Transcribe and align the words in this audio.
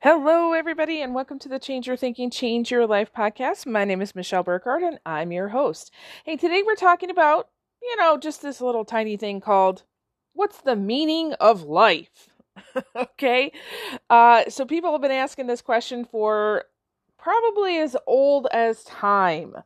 Hello, 0.00 0.52
everybody, 0.52 1.02
and 1.02 1.12
welcome 1.12 1.40
to 1.40 1.48
the 1.48 1.58
Change 1.58 1.88
Your 1.88 1.96
Thinking, 1.96 2.30
Change 2.30 2.70
Your 2.70 2.86
Life 2.86 3.12
podcast. 3.12 3.66
My 3.66 3.84
name 3.84 4.00
is 4.00 4.14
Michelle 4.14 4.44
Burkhardt, 4.44 4.84
and 4.84 5.00
I'm 5.04 5.32
your 5.32 5.48
host. 5.48 5.90
Hey, 6.24 6.36
today 6.36 6.62
we're 6.64 6.76
talking 6.76 7.10
about, 7.10 7.48
you 7.82 7.96
know, 7.96 8.16
just 8.16 8.40
this 8.40 8.60
little 8.60 8.84
tiny 8.84 9.16
thing 9.16 9.40
called 9.40 9.82
What's 10.34 10.60
the 10.60 10.76
Meaning 10.76 11.32
of 11.40 11.64
Life? 11.64 12.28
okay. 12.96 13.50
Uh, 14.08 14.48
so, 14.48 14.64
people 14.64 14.92
have 14.92 15.02
been 15.02 15.10
asking 15.10 15.48
this 15.48 15.62
question 15.62 16.04
for 16.04 16.66
probably 17.18 17.78
as 17.78 17.96
old 18.06 18.46
as 18.52 18.84
time. 18.84 19.56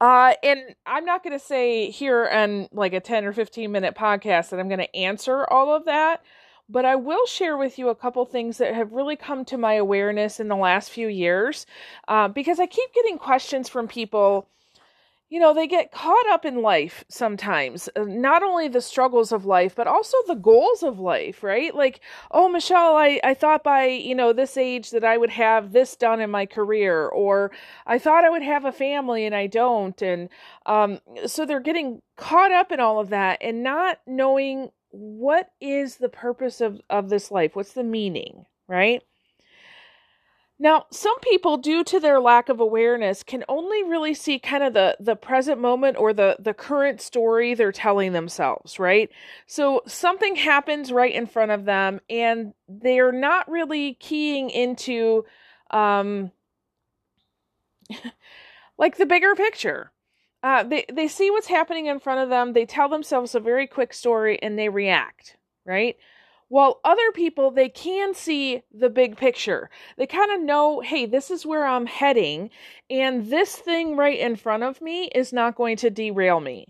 Uh, 0.00 0.34
and 0.42 0.74
I'm 0.84 1.04
not 1.04 1.22
going 1.22 1.38
to 1.38 1.44
say 1.44 1.90
here 1.90 2.26
on 2.26 2.68
like 2.72 2.92
a 2.92 2.98
10 2.98 3.24
or 3.24 3.32
15 3.32 3.70
minute 3.70 3.94
podcast 3.94 4.48
that 4.48 4.58
I'm 4.58 4.68
going 4.68 4.80
to 4.80 4.96
answer 4.96 5.44
all 5.44 5.72
of 5.72 5.84
that 5.84 6.24
but 6.70 6.84
I 6.84 6.96
will 6.96 7.26
share 7.26 7.56
with 7.56 7.78
you 7.78 7.88
a 7.88 7.94
couple 7.94 8.24
things 8.24 8.58
that 8.58 8.74
have 8.74 8.92
really 8.92 9.16
come 9.16 9.44
to 9.46 9.58
my 9.58 9.74
awareness 9.74 10.38
in 10.38 10.48
the 10.48 10.56
last 10.56 10.90
few 10.90 11.08
years 11.08 11.66
uh, 12.06 12.28
because 12.28 12.60
I 12.60 12.66
keep 12.66 12.94
getting 12.94 13.18
questions 13.18 13.68
from 13.68 13.88
people. 13.88 14.46
You 15.28 15.38
know, 15.38 15.54
they 15.54 15.68
get 15.68 15.92
caught 15.92 16.28
up 16.28 16.44
in 16.44 16.60
life 16.60 17.04
sometimes, 17.08 17.88
uh, 17.94 18.02
not 18.04 18.42
only 18.42 18.66
the 18.66 18.80
struggles 18.80 19.30
of 19.30 19.46
life, 19.46 19.76
but 19.76 19.86
also 19.86 20.16
the 20.26 20.34
goals 20.34 20.82
of 20.82 20.98
life, 20.98 21.44
right? 21.44 21.72
Like, 21.72 22.00
oh, 22.32 22.48
Michelle, 22.48 22.96
I, 22.96 23.20
I 23.22 23.34
thought 23.34 23.62
by, 23.62 23.86
you 23.86 24.14
know, 24.16 24.32
this 24.32 24.56
age 24.56 24.90
that 24.90 25.04
I 25.04 25.16
would 25.16 25.30
have 25.30 25.70
this 25.70 25.94
done 25.94 26.20
in 26.20 26.32
my 26.32 26.46
career, 26.46 27.06
or 27.06 27.52
I 27.86 27.96
thought 27.98 28.24
I 28.24 28.30
would 28.30 28.42
have 28.42 28.64
a 28.64 28.72
family 28.72 29.24
and 29.24 29.34
I 29.34 29.46
don't. 29.46 30.00
And 30.02 30.30
um, 30.66 30.98
so 31.26 31.46
they're 31.46 31.60
getting 31.60 32.02
caught 32.16 32.50
up 32.50 32.72
in 32.72 32.80
all 32.80 32.98
of 32.98 33.10
that 33.10 33.38
and 33.40 33.62
not 33.62 34.00
knowing 34.08 34.70
what 34.90 35.50
is 35.60 35.96
the 35.96 36.08
purpose 36.08 36.60
of, 36.60 36.80
of 36.90 37.08
this 37.08 37.30
life? 37.30 37.56
What's 37.56 37.72
the 37.72 37.84
meaning, 37.84 38.46
right? 38.68 39.02
Now, 40.62 40.84
some 40.90 41.18
people, 41.20 41.56
due 41.56 41.82
to 41.84 41.98
their 41.98 42.20
lack 42.20 42.50
of 42.50 42.60
awareness, 42.60 43.22
can 43.22 43.44
only 43.48 43.82
really 43.82 44.12
see 44.12 44.38
kind 44.38 44.62
of 44.62 44.74
the, 44.74 44.94
the 45.00 45.16
present 45.16 45.58
moment 45.58 45.96
or 45.96 46.12
the, 46.12 46.36
the 46.38 46.52
current 46.52 47.00
story 47.00 47.54
they're 47.54 47.72
telling 47.72 48.12
themselves, 48.12 48.78
right? 48.78 49.08
So 49.46 49.80
something 49.86 50.36
happens 50.36 50.92
right 50.92 51.14
in 51.14 51.26
front 51.26 51.50
of 51.50 51.64
them 51.64 52.00
and 52.10 52.52
they're 52.68 53.10
not 53.10 53.50
really 53.50 53.94
keying 53.94 54.50
into 54.50 55.24
um 55.70 56.30
like 58.78 58.98
the 58.98 59.06
bigger 59.06 59.34
picture, 59.34 59.92
uh, 60.42 60.62
they 60.62 60.86
they 60.92 61.08
see 61.08 61.30
what's 61.30 61.48
happening 61.48 61.86
in 61.86 62.00
front 62.00 62.20
of 62.20 62.28
them. 62.28 62.52
They 62.52 62.66
tell 62.66 62.88
themselves 62.88 63.34
a 63.34 63.40
very 63.40 63.66
quick 63.66 63.92
story 63.92 64.38
and 64.42 64.58
they 64.58 64.68
react, 64.68 65.36
right? 65.64 65.96
While 66.48 66.80
other 66.84 67.12
people 67.12 67.50
they 67.50 67.68
can 67.68 68.14
see 68.14 68.62
the 68.72 68.90
big 68.90 69.16
picture. 69.16 69.70
They 69.96 70.06
kind 70.06 70.32
of 70.32 70.40
know, 70.40 70.80
hey, 70.80 71.06
this 71.06 71.30
is 71.30 71.46
where 71.46 71.66
I'm 71.66 71.86
heading, 71.86 72.50
and 72.88 73.30
this 73.30 73.56
thing 73.56 73.96
right 73.96 74.18
in 74.18 74.36
front 74.36 74.62
of 74.62 74.80
me 74.80 75.04
is 75.14 75.32
not 75.32 75.56
going 75.56 75.76
to 75.78 75.90
derail 75.90 76.40
me. 76.40 76.66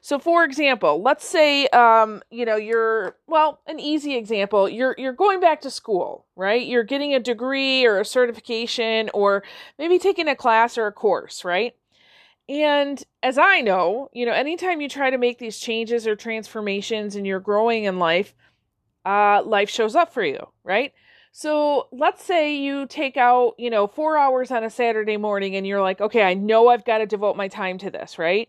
So, 0.00 0.18
for 0.18 0.44
example, 0.44 1.02
let's 1.02 1.26
say, 1.26 1.66
um, 1.68 2.22
you 2.30 2.44
know, 2.44 2.56
you're 2.56 3.16
well, 3.26 3.60
an 3.66 3.80
easy 3.80 4.16
example. 4.16 4.68
You're 4.68 4.94
you're 4.98 5.12
going 5.12 5.40
back 5.40 5.60
to 5.62 5.70
school, 5.70 6.26
right? 6.36 6.66
You're 6.66 6.84
getting 6.84 7.14
a 7.14 7.20
degree 7.20 7.84
or 7.86 8.00
a 8.00 8.04
certification, 8.04 9.10
or 9.14 9.42
maybe 9.78 9.98
taking 9.98 10.28
a 10.28 10.36
class 10.36 10.76
or 10.76 10.86
a 10.86 10.92
course, 10.92 11.44
right? 11.44 11.74
And 12.48 13.02
as 13.22 13.36
I 13.36 13.60
know, 13.60 14.08
you 14.12 14.24
know, 14.24 14.32
anytime 14.32 14.80
you 14.80 14.88
try 14.88 15.10
to 15.10 15.18
make 15.18 15.38
these 15.38 15.58
changes 15.58 16.06
or 16.06 16.16
transformations 16.16 17.14
and 17.14 17.26
you're 17.26 17.40
growing 17.40 17.84
in 17.84 17.98
life, 17.98 18.34
uh, 19.04 19.42
life 19.44 19.68
shows 19.68 19.94
up 19.94 20.12
for 20.12 20.24
you, 20.24 20.48
right? 20.64 20.92
So 21.30 21.88
let's 21.92 22.24
say 22.24 22.56
you 22.56 22.86
take 22.86 23.16
out, 23.16 23.54
you 23.58 23.68
know, 23.68 23.86
four 23.86 24.16
hours 24.16 24.50
on 24.50 24.64
a 24.64 24.70
Saturday 24.70 25.18
morning 25.18 25.56
and 25.56 25.66
you're 25.66 25.82
like, 25.82 26.00
okay, 26.00 26.22
I 26.22 26.34
know 26.34 26.68
I've 26.68 26.86
got 26.86 26.98
to 26.98 27.06
devote 27.06 27.36
my 27.36 27.48
time 27.48 27.76
to 27.78 27.90
this, 27.90 28.18
right? 28.18 28.48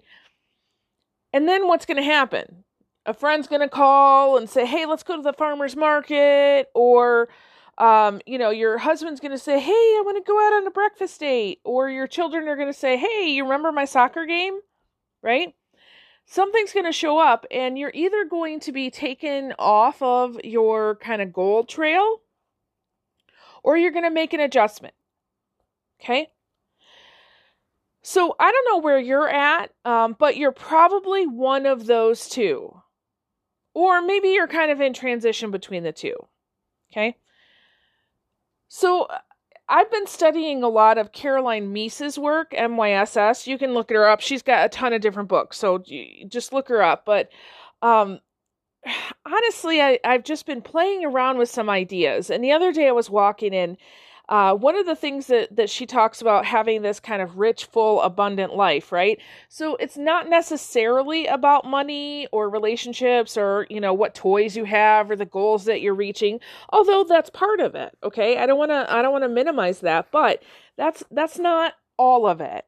And 1.33 1.47
then 1.47 1.67
what's 1.67 1.85
going 1.85 1.97
to 1.97 2.03
happen? 2.03 2.63
A 3.05 3.13
friend's 3.13 3.47
going 3.47 3.61
to 3.61 3.69
call 3.69 4.37
and 4.37 4.49
say, 4.49 4.65
hey, 4.65 4.85
let's 4.85 5.03
go 5.03 5.17
to 5.17 5.21
the 5.21 5.33
farmer's 5.33 5.75
market, 5.75 6.69
or 6.73 7.29
um, 7.79 8.21
you 8.25 8.37
know, 8.37 8.49
your 8.49 8.77
husband's 8.77 9.19
going 9.19 9.31
to 9.31 9.37
say, 9.37 9.59
Hey, 9.59 9.71
I 9.71 10.01
want 10.05 10.17
to 10.17 10.29
go 10.29 10.37
out 10.45 10.53
on 10.53 10.67
a 10.67 10.71
breakfast 10.71 11.19
date. 11.19 11.59
Or 11.63 11.89
your 11.89 12.07
children 12.07 12.47
are 12.47 12.55
going 12.55 12.67
to 12.67 12.73
say, 12.73 12.97
Hey, 12.97 13.29
you 13.29 13.43
remember 13.43 13.71
my 13.71 13.85
soccer 13.85 14.25
game? 14.25 14.59
Right? 15.21 15.55
Something's 16.25 16.73
going 16.73 16.85
to 16.85 16.91
show 16.91 17.17
up, 17.17 17.47
and 17.49 17.75
you're 17.75 17.91
either 17.91 18.23
going 18.23 18.59
to 18.59 18.71
be 18.71 18.91
taken 18.91 19.53
off 19.57 19.99
of 19.99 20.39
your 20.43 20.95
kind 20.97 21.23
of 21.23 21.33
goal 21.33 21.63
trail 21.63 22.21
or 23.63 23.77
you're 23.77 23.91
going 23.91 24.03
to 24.03 24.09
make 24.09 24.33
an 24.33 24.39
adjustment. 24.39 24.93
Okay? 26.01 26.29
So 28.01 28.35
I 28.39 28.51
don't 28.51 28.67
know 28.71 28.81
where 28.81 28.99
you're 28.99 29.29
at, 29.29 29.71
um, 29.85 30.15
but 30.17 30.37
you're 30.37 30.51
probably 30.51 31.27
one 31.27 31.65
of 31.65 31.85
those 31.85 32.29
two. 32.29 32.81
Or 33.73 34.01
maybe 34.01 34.29
you're 34.29 34.47
kind 34.47 34.71
of 34.71 34.81
in 34.81 34.93
transition 34.93 35.51
between 35.51 35.83
the 35.83 35.91
two. 35.91 36.15
Okay? 36.91 37.17
So 38.69 39.07
I've 39.67 39.91
been 39.91 40.07
studying 40.07 40.63
a 40.63 40.69
lot 40.69 40.97
of 40.97 41.11
Caroline 41.11 41.73
Myss's 41.73 42.17
work, 42.17 42.51
MYSS. 42.51 43.47
You 43.47 43.57
can 43.57 43.73
look 43.73 43.89
her 43.89 44.07
up. 44.07 44.21
She's 44.21 44.41
got 44.41 44.65
a 44.65 44.69
ton 44.69 44.93
of 44.93 45.01
different 45.01 45.27
books, 45.27 45.57
so 45.57 45.83
just 46.27 46.53
look 46.53 46.69
her 46.69 46.81
up. 46.81 47.05
But 47.05 47.29
um, 47.81 48.19
honestly, 49.25 49.81
I, 49.81 49.99
I've 50.03 50.23
just 50.23 50.45
been 50.45 50.61
playing 50.61 51.03
around 51.03 51.37
with 51.37 51.49
some 51.49 51.69
ideas. 51.69 52.29
And 52.29 52.43
the 52.43 52.51
other 52.51 52.71
day 52.71 52.87
I 52.87 52.91
was 52.91 53.09
walking 53.09 53.53
in 53.53 53.77
uh, 54.29 54.53
one 54.53 54.75
of 54.75 54.85
the 54.85 54.95
things 54.95 55.25
that, 55.25 55.53
that 55.55 55.71
she 55.71 55.87
talks 55.87 56.21
about 56.21 56.45
having 56.45 56.83
this 56.83 56.99
kind 56.99 57.19
of 57.19 57.39
rich, 57.39 57.65
full, 57.65 57.99
abundant 58.01 58.55
life, 58.55 58.91
right? 58.91 59.19
So 59.49 59.75
it's 59.77 59.97
not 59.97 60.29
necessarily 60.29 61.25
about 61.25 61.65
money 61.65 62.27
or 62.31 62.47
relationships 62.47 63.37
or, 63.37 63.65
you 63.71 63.81
know, 63.81 63.91
what 63.91 64.13
toys 64.13 64.55
you 64.55 64.65
have 64.65 65.09
or 65.09 65.15
the 65.15 65.25
goals 65.25 65.65
that 65.65 65.81
you're 65.81 65.95
reaching, 65.95 66.39
although 66.71 67.03
that's 67.03 67.31
part 67.31 67.59
of 67.59 67.73
it. 67.73 67.97
Okay. 68.03 68.37
I 68.37 68.45
don't 68.45 68.59
want 68.59 68.69
to, 68.69 68.85
I 68.93 69.01
don't 69.01 69.11
want 69.11 69.23
to 69.23 69.29
minimize 69.29 69.79
that, 69.79 70.11
but 70.11 70.43
that's, 70.77 71.03
that's 71.09 71.39
not 71.39 71.73
all 71.97 72.27
of 72.27 72.39
it. 72.39 72.65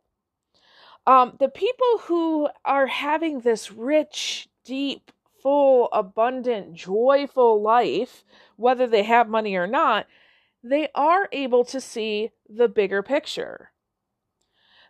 Um, 1.06 1.38
the 1.40 1.50
people 1.50 2.00
who 2.02 2.50
are 2.66 2.88
having 2.88 3.42
this 3.42 3.72
rich, 3.72 4.50
deep, 4.66 5.12
full, 5.44 5.90
abundant, 5.94 6.74
joyful 6.74 7.62
life, 7.62 8.24
whether 8.56 8.88
they 8.88 9.04
have 9.04 9.30
money 9.30 9.56
or 9.56 9.68
not, 9.68 10.08
they 10.64 10.90
are 10.94 11.28
able 11.32 11.64
to 11.66 11.82
see 11.82 12.32
the 12.48 12.68
bigger 12.68 13.02
picture. 13.02 13.72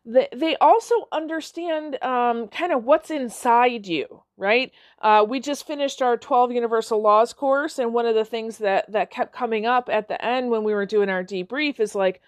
They, 0.04 0.28
they 0.36 0.56
also 0.58 0.96
understand 1.12 2.04
um, 2.04 2.48
kind 2.48 2.72
of 2.72 2.84
what's 2.84 3.12
inside 3.12 3.86
you, 3.86 4.24
right? 4.36 4.72
Uh, 5.00 5.26
we 5.28 5.40
just 5.40 5.68
finished 5.68 6.02
our 6.02 6.18
12 6.18 6.54
Universal 6.54 7.02
Laws 7.02 7.34
course, 7.34 7.78
and 7.78 7.94
one 7.94 8.08
of 8.08 8.16
the 8.16 8.26
things 8.26 8.58
that, 8.58 8.92
that 8.92 9.12
kept 9.12 9.32
coming 9.32 9.66
up 9.66 9.90
at 9.92 10.08
the 10.08 10.24
end 10.24 10.50
when 10.50 10.64
we 10.64 10.74
were 10.74 10.88
doing 10.88 11.10
our 11.10 11.24
debrief 11.24 11.80
is 11.80 11.94
like, 11.94 12.22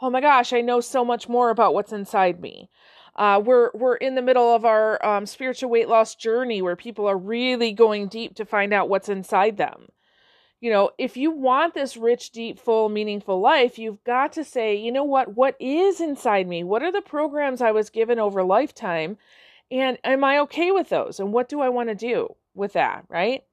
oh 0.00 0.08
my 0.08 0.22
gosh, 0.22 0.54
I 0.54 0.62
know 0.62 0.80
so 0.80 1.04
much 1.04 1.28
more 1.28 1.50
about 1.50 1.74
what's 1.74 1.92
inside 1.92 2.40
me. 2.40 2.70
Uh, 3.16 3.42
we're 3.44 3.70
we're 3.74 3.96
in 3.96 4.14
the 4.14 4.22
middle 4.22 4.54
of 4.54 4.64
our 4.64 5.04
um, 5.04 5.26
spiritual 5.26 5.68
weight 5.68 5.88
loss 5.88 6.14
journey 6.14 6.62
where 6.62 6.76
people 6.76 7.06
are 7.06 7.18
really 7.18 7.72
going 7.72 8.06
deep 8.06 8.36
to 8.36 8.46
find 8.46 8.72
out 8.72 8.88
what's 8.88 9.08
inside 9.08 9.56
them 9.56 9.88
you 10.60 10.70
know, 10.70 10.90
if 10.98 11.16
you 11.16 11.30
want 11.30 11.74
this 11.74 11.96
rich, 11.96 12.30
deep, 12.32 12.58
full, 12.58 12.88
meaningful 12.88 13.40
life, 13.40 13.78
you've 13.78 14.02
got 14.04 14.32
to 14.34 14.44
say, 14.44 14.76
you 14.76 14.92
know 14.92 15.04
what, 15.04 15.34
what 15.34 15.56
is 15.58 16.00
inside 16.00 16.46
me? 16.46 16.62
What 16.64 16.82
are 16.82 16.92
the 16.92 17.00
programs 17.00 17.62
I 17.62 17.72
was 17.72 17.88
given 17.88 18.18
over 18.18 18.42
lifetime? 18.42 19.16
And 19.70 19.98
am 20.04 20.22
I 20.22 20.38
okay 20.40 20.70
with 20.70 20.90
those? 20.90 21.18
And 21.18 21.32
what 21.32 21.48
do 21.48 21.60
I 21.60 21.70
want 21.70 21.88
to 21.88 21.94
do 21.94 22.34
with 22.54 22.74
that, 22.74 23.04
right? 23.08 23.44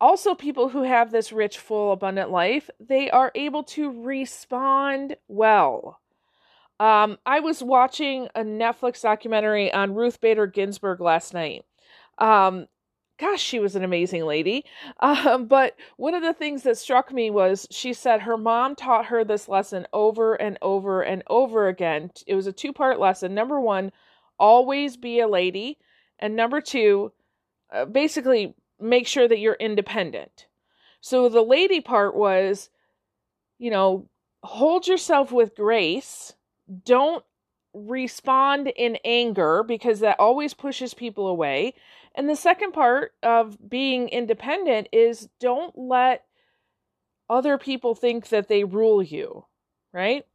Also, 0.00 0.34
people 0.34 0.70
who 0.70 0.82
have 0.82 1.12
this 1.12 1.30
rich, 1.30 1.58
full, 1.58 1.92
abundant 1.92 2.30
life, 2.30 2.70
they 2.80 3.10
are 3.10 3.30
able 3.34 3.62
to 3.62 4.02
respond 4.02 5.16
well. 5.28 6.00
Um, 6.80 7.18
I 7.26 7.40
was 7.40 7.62
watching 7.62 8.28
a 8.34 8.40
Netflix 8.40 9.02
documentary 9.02 9.70
on 9.70 9.94
Ruth 9.94 10.20
Bader 10.20 10.46
Ginsburg 10.46 11.00
last 11.00 11.34
night. 11.34 11.66
Um, 12.16 12.66
gosh, 13.20 13.40
she 13.40 13.60
was 13.60 13.76
an 13.76 13.84
amazing 13.84 14.24
lady. 14.24 14.64
Um, 15.00 15.46
but 15.46 15.76
one 15.96 16.14
of 16.14 16.22
the 16.22 16.34
things 16.34 16.62
that 16.64 16.76
struck 16.76 17.12
me 17.12 17.30
was 17.30 17.66
she 17.70 17.92
said 17.92 18.20
her 18.20 18.36
mom 18.36 18.74
taught 18.74 19.06
her 19.06 19.24
this 19.24 19.48
lesson 19.48 19.86
over 19.92 20.34
and 20.34 20.58
over 20.62 21.02
and 21.02 21.22
over 21.28 21.68
again. 21.68 22.10
It 22.26 22.34
was 22.34 22.46
a 22.46 22.52
two 22.52 22.72
part 22.72 23.00
lesson. 23.00 23.34
Number 23.34 23.60
one, 23.60 23.92
always 24.38 24.96
be 24.96 25.20
a 25.20 25.28
lady. 25.28 25.78
And 26.18 26.36
number 26.36 26.60
two, 26.60 27.12
uh, 27.72 27.86
basically 27.86 28.54
make 28.78 29.06
sure 29.06 29.26
that 29.26 29.38
you're 29.38 29.54
independent. 29.54 30.46
So 31.00 31.28
the 31.28 31.42
lady 31.42 31.80
part 31.80 32.14
was, 32.14 32.68
you 33.58 33.70
know, 33.70 34.08
hold 34.42 34.86
yourself 34.86 35.32
with 35.32 35.56
grace. 35.56 36.34
Don't 36.84 37.24
respond 37.72 38.72
in 38.76 38.98
anger 39.04 39.62
because 39.66 40.00
that 40.00 40.18
always 40.18 40.54
pushes 40.54 40.94
people 40.94 41.26
away. 41.28 41.74
And 42.14 42.28
the 42.28 42.36
second 42.36 42.72
part 42.72 43.12
of 43.22 43.56
being 43.68 44.08
independent 44.08 44.88
is 44.92 45.28
don't 45.38 45.76
let 45.76 46.24
other 47.28 47.56
people 47.58 47.94
think 47.94 48.28
that 48.28 48.48
they 48.48 48.64
rule 48.64 49.02
you, 49.02 49.46
right? 49.92 50.26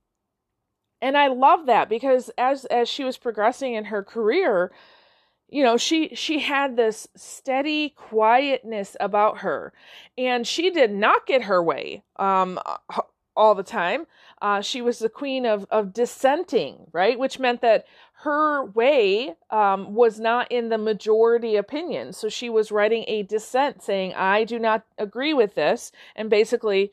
And 1.01 1.17
I 1.17 1.27
love 1.27 1.65
that 1.65 1.89
because 1.89 2.31
as 2.37 2.65
as 2.65 2.87
she 2.87 3.03
was 3.03 3.17
progressing 3.17 3.73
in 3.73 3.85
her 3.85 4.01
career, 4.01 4.71
you 5.49 5.63
know 5.63 5.77
she 5.77 6.13
she 6.15 6.39
had 6.39 6.75
this 6.75 7.07
steady 7.15 7.89
quietness 7.89 8.97
about 8.99 9.39
her 9.39 9.73
and 10.17 10.47
she 10.47 10.69
did 10.69 10.91
not 10.91 11.25
get 11.25 11.43
her 11.43 11.61
way 11.61 12.03
um 12.17 12.59
all 13.35 13.53
the 13.53 13.63
time 13.63 14.07
uh, 14.41 14.61
she 14.61 14.81
was 14.81 14.99
the 14.99 15.09
queen 15.09 15.45
of 15.45 15.65
of 15.69 15.93
dissenting 15.93 16.87
right 16.91 17.19
which 17.19 17.39
meant 17.39 17.61
that 17.61 17.85
her 18.19 18.65
way 18.65 19.35
um, 19.51 19.93
was 19.93 20.19
not 20.19 20.51
in 20.51 20.69
the 20.69 20.77
majority 20.77 21.55
opinion 21.55 22.13
so 22.13 22.29
she 22.29 22.49
was 22.49 22.71
writing 22.71 23.03
a 23.07 23.23
dissent 23.23 23.81
saying 23.81 24.13
i 24.15 24.43
do 24.43 24.57
not 24.57 24.83
agree 24.97 25.33
with 25.33 25.55
this 25.55 25.91
and 26.15 26.29
basically 26.29 26.91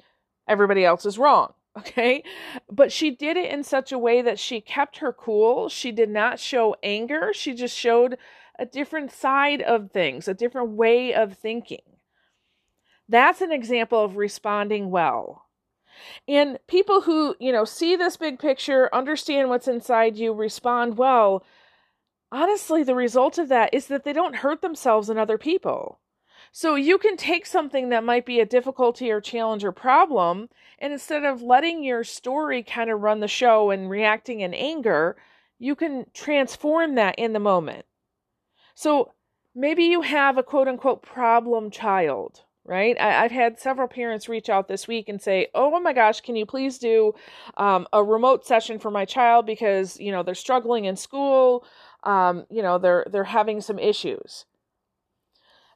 everybody 0.49 0.85
else 0.85 1.07
is 1.07 1.19
wrong 1.19 1.53
okay 1.79 2.23
but 2.71 2.93
she 2.93 3.11
did 3.11 3.37
it 3.37 3.51
in 3.51 3.63
such 3.63 3.93
a 3.93 3.99
way 3.99 4.21
that 4.21 4.39
she 4.39 4.61
kept 4.61 4.99
her 4.99 5.13
cool 5.13 5.69
she 5.69 5.93
did 5.93 6.11
not 6.11 6.39
show 6.39 6.77
anger 6.83 7.33
she 7.33 7.55
just 7.55 7.77
showed 7.77 8.19
a 8.59 8.67
different 8.67 9.11
side 9.11 9.63
of 9.63 9.91
things, 9.91 10.29
a 10.29 10.35
different 10.35 10.71
way 10.71 11.15
of 11.15 11.37
thinking. 11.37 11.83
That's 13.09 13.41
an 13.41 13.53
example 13.53 14.03
of 14.05 14.17
responding 14.17 14.91
well. 14.91 15.47
And 16.29 16.59
people 16.67 17.03
who, 17.03 17.37
you 17.41 17.53
know, 17.53 17.65
see 17.65 17.97
this 17.97 18.17
big 18.17 18.39
picture, 18.39 18.89
understand 18.93 19.49
what's 19.49 19.69
inside 19.69 20.17
you, 20.17 20.33
respond 20.33 20.99
well, 20.99 21.45
honestly, 22.31 22.83
the 22.83 22.95
result 22.95 23.39
of 23.39 23.49
that 23.49 23.73
is 23.73 23.87
that 23.87 24.05
they 24.05 24.13
don't 24.13 24.37
hurt 24.37 24.63
themselves 24.63 25.09
and 25.09 25.19
other 25.19 25.39
people. 25.39 26.01
So 26.51 26.75
you 26.75 26.99
can 26.99 27.17
take 27.17 27.47
something 27.47 27.89
that 27.89 28.05
might 28.05 28.27
be 28.27 28.41
a 28.41 28.47
difficulty 28.47 29.11
or 29.11 29.21
challenge 29.21 29.65
or 29.65 29.73
problem, 29.73 30.49
and 30.79 30.93
instead 30.93 31.25
of 31.25 31.41
letting 31.41 31.83
your 31.83 32.05
story 32.05 32.63
kind 32.63 32.91
of 32.91 33.01
run 33.01 33.21
the 33.21 33.29
show 33.29 33.71
and 33.71 33.89
reacting 33.89 34.41
in 34.41 34.53
anger, 34.53 35.17
you 35.59 35.75
can 35.75 36.07
transform 36.13 36.97
that 36.97 37.15
in 37.19 37.33
the 37.33 37.39
moment. 37.39 37.87
So 38.75 39.13
maybe 39.55 39.85
you 39.85 40.03
have 40.03 40.37
a 40.37 40.43
quote 40.43 40.69
unquote 40.69 41.03
problem 41.03 41.71
child, 41.71 42.45
right? 42.65 42.99
I, 43.01 43.23
have 43.23 43.33
had 43.33 43.59
several 43.59 43.89
parents 43.89 44.29
reach 44.29 44.49
out 44.49 44.69
this 44.69 44.87
week 44.87 45.09
and 45.09 45.21
say, 45.21 45.49
"Oh 45.55 45.81
my 45.81 45.93
gosh, 45.93 46.21
can 46.21 46.37
you 46.37 46.47
please 46.47 46.79
do 46.79 47.15
um, 47.57 47.87
a 47.93 48.03
remote 48.03 48.47
session 48.47 48.79
for 48.79 48.91
my 48.91 49.05
child 49.05 49.47
because 49.47 49.99
you 49.99 50.13
know 50.13 50.23
they're 50.23 50.35
struggling 50.35 50.85
in 50.85 50.97
school, 50.97 51.65
um, 52.05 52.47
you 52.51 52.63
know 52.63 52.79
they're 52.79 53.07
they're 53.11 53.25
having 53.25 53.61
some 53.61 53.79
issues." 53.79 54.47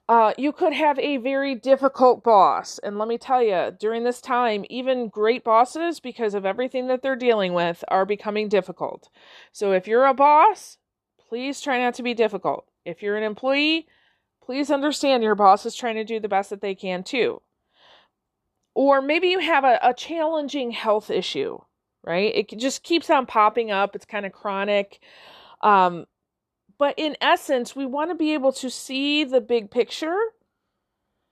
Uh, 0.08 0.32
you 0.38 0.52
could 0.52 0.72
have 0.72 0.98
a 1.00 1.16
very 1.16 1.54
difficult 1.56 2.22
boss. 2.22 2.78
And 2.78 2.96
let 2.96 3.08
me 3.08 3.18
tell 3.18 3.42
you, 3.42 3.72
during 3.78 4.04
this 4.04 4.20
time, 4.20 4.64
even 4.70 5.08
great 5.08 5.42
bosses, 5.42 5.98
because 5.98 6.34
of 6.34 6.46
everything 6.46 6.86
that 6.86 7.02
they're 7.02 7.16
dealing 7.16 7.54
with, 7.54 7.82
are 7.88 8.06
becoming 8.06 8.48
difficult. 8.48 9.08
So 9.50 9.72
if 9.72 9.88
you're 9.88 10.06
a 10.06 10.14
boss, 10.14 10.78
please 11.28 11.60
try 11.60 11.80
not 11.80 11.94
to 11.94 12.04
be 12.04 12.14
difficult. 12.14 12.68
If 12.84 13.02
you're 13.02 13.16
an 13.16 13.24
employee, 13.24 13.88
please 14.46 14.70
understand 14.70 15.24
your 15.24 15.34
boss 15.34 15.66
is 15.66 15.74
trying 15.74 15.96
to 15.96 16.04
do 16.04 16.20
the 16.20 16.28
best 16.28 16.50
that 16.50 16.60
they 16.60 16.74
can 16.74 17.02
too. 17.02 17.42
Or 18.74 19.02
maybe 19.02 19.28
you 19.28 19.40
have 19.40 19.64
a, 19.64 19.78
a 19.82 19.92
challenging 19.92 20.70
health 20.70 21.10
issue, 21.10 21.58
right? 22.04 22.32
It 22.34 22.56
just 22.56 22.84
keeps 22.84 23.10
on 23.10 23.26
popping 23.26 23.72
up. 23.72 23.96
It's 23.96 24.04
kind 24.04 24.24
of 24.24 24.32
chronic. 24.32 25.00
Um, 25.62 26.06
but 26.78 26.94
in 26.96 27.16
essence, 27.20 27.74
we 27.74 27.86
want 27.86 28.10
to 28.10 28.14
be 28.14 28.34
able 28.34 28.52
to 28.52 28.70
see 28.70 29.24
the 29.24 29.40
big 29.40 29.70
picture. 29.70 30.16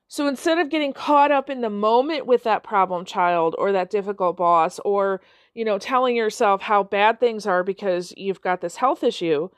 So 0.08 0.26
instead 0.26 0.58
of 0.58 0.70
getting 0.70 0.92
caught 0.92 1.30
up 1.30 1.48
in 1.48 1.60
the 1.60 1.70
moment 1.70 2.26
with 2.26 2.42
that 2.44 2.64
problem 2.64 3.04
child 3.04 3.54
or 3.58 3.72
that 3.72 3.90
difficult 3.90 4.36
boss 4.36 4.80
or, 4.84 5.20
you 5.54 5.64
know, 5.64 5.78
telling 5.78 6.16
yourself 6.16 6.62
how 6.62 6.82
bad 6.82 7.20
things 7.20 7.46
are 7.46 7.62
because 7.62 8.12
you've 8.16 8.40
got 8.40 8.60
this 8.60 8.76
health 8.76 9.04
issue, 9.04 9.50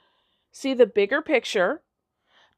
see 0.52 0.74
the 0.74 0.86
bigger 0.86 1.22
picture 1.22 1.82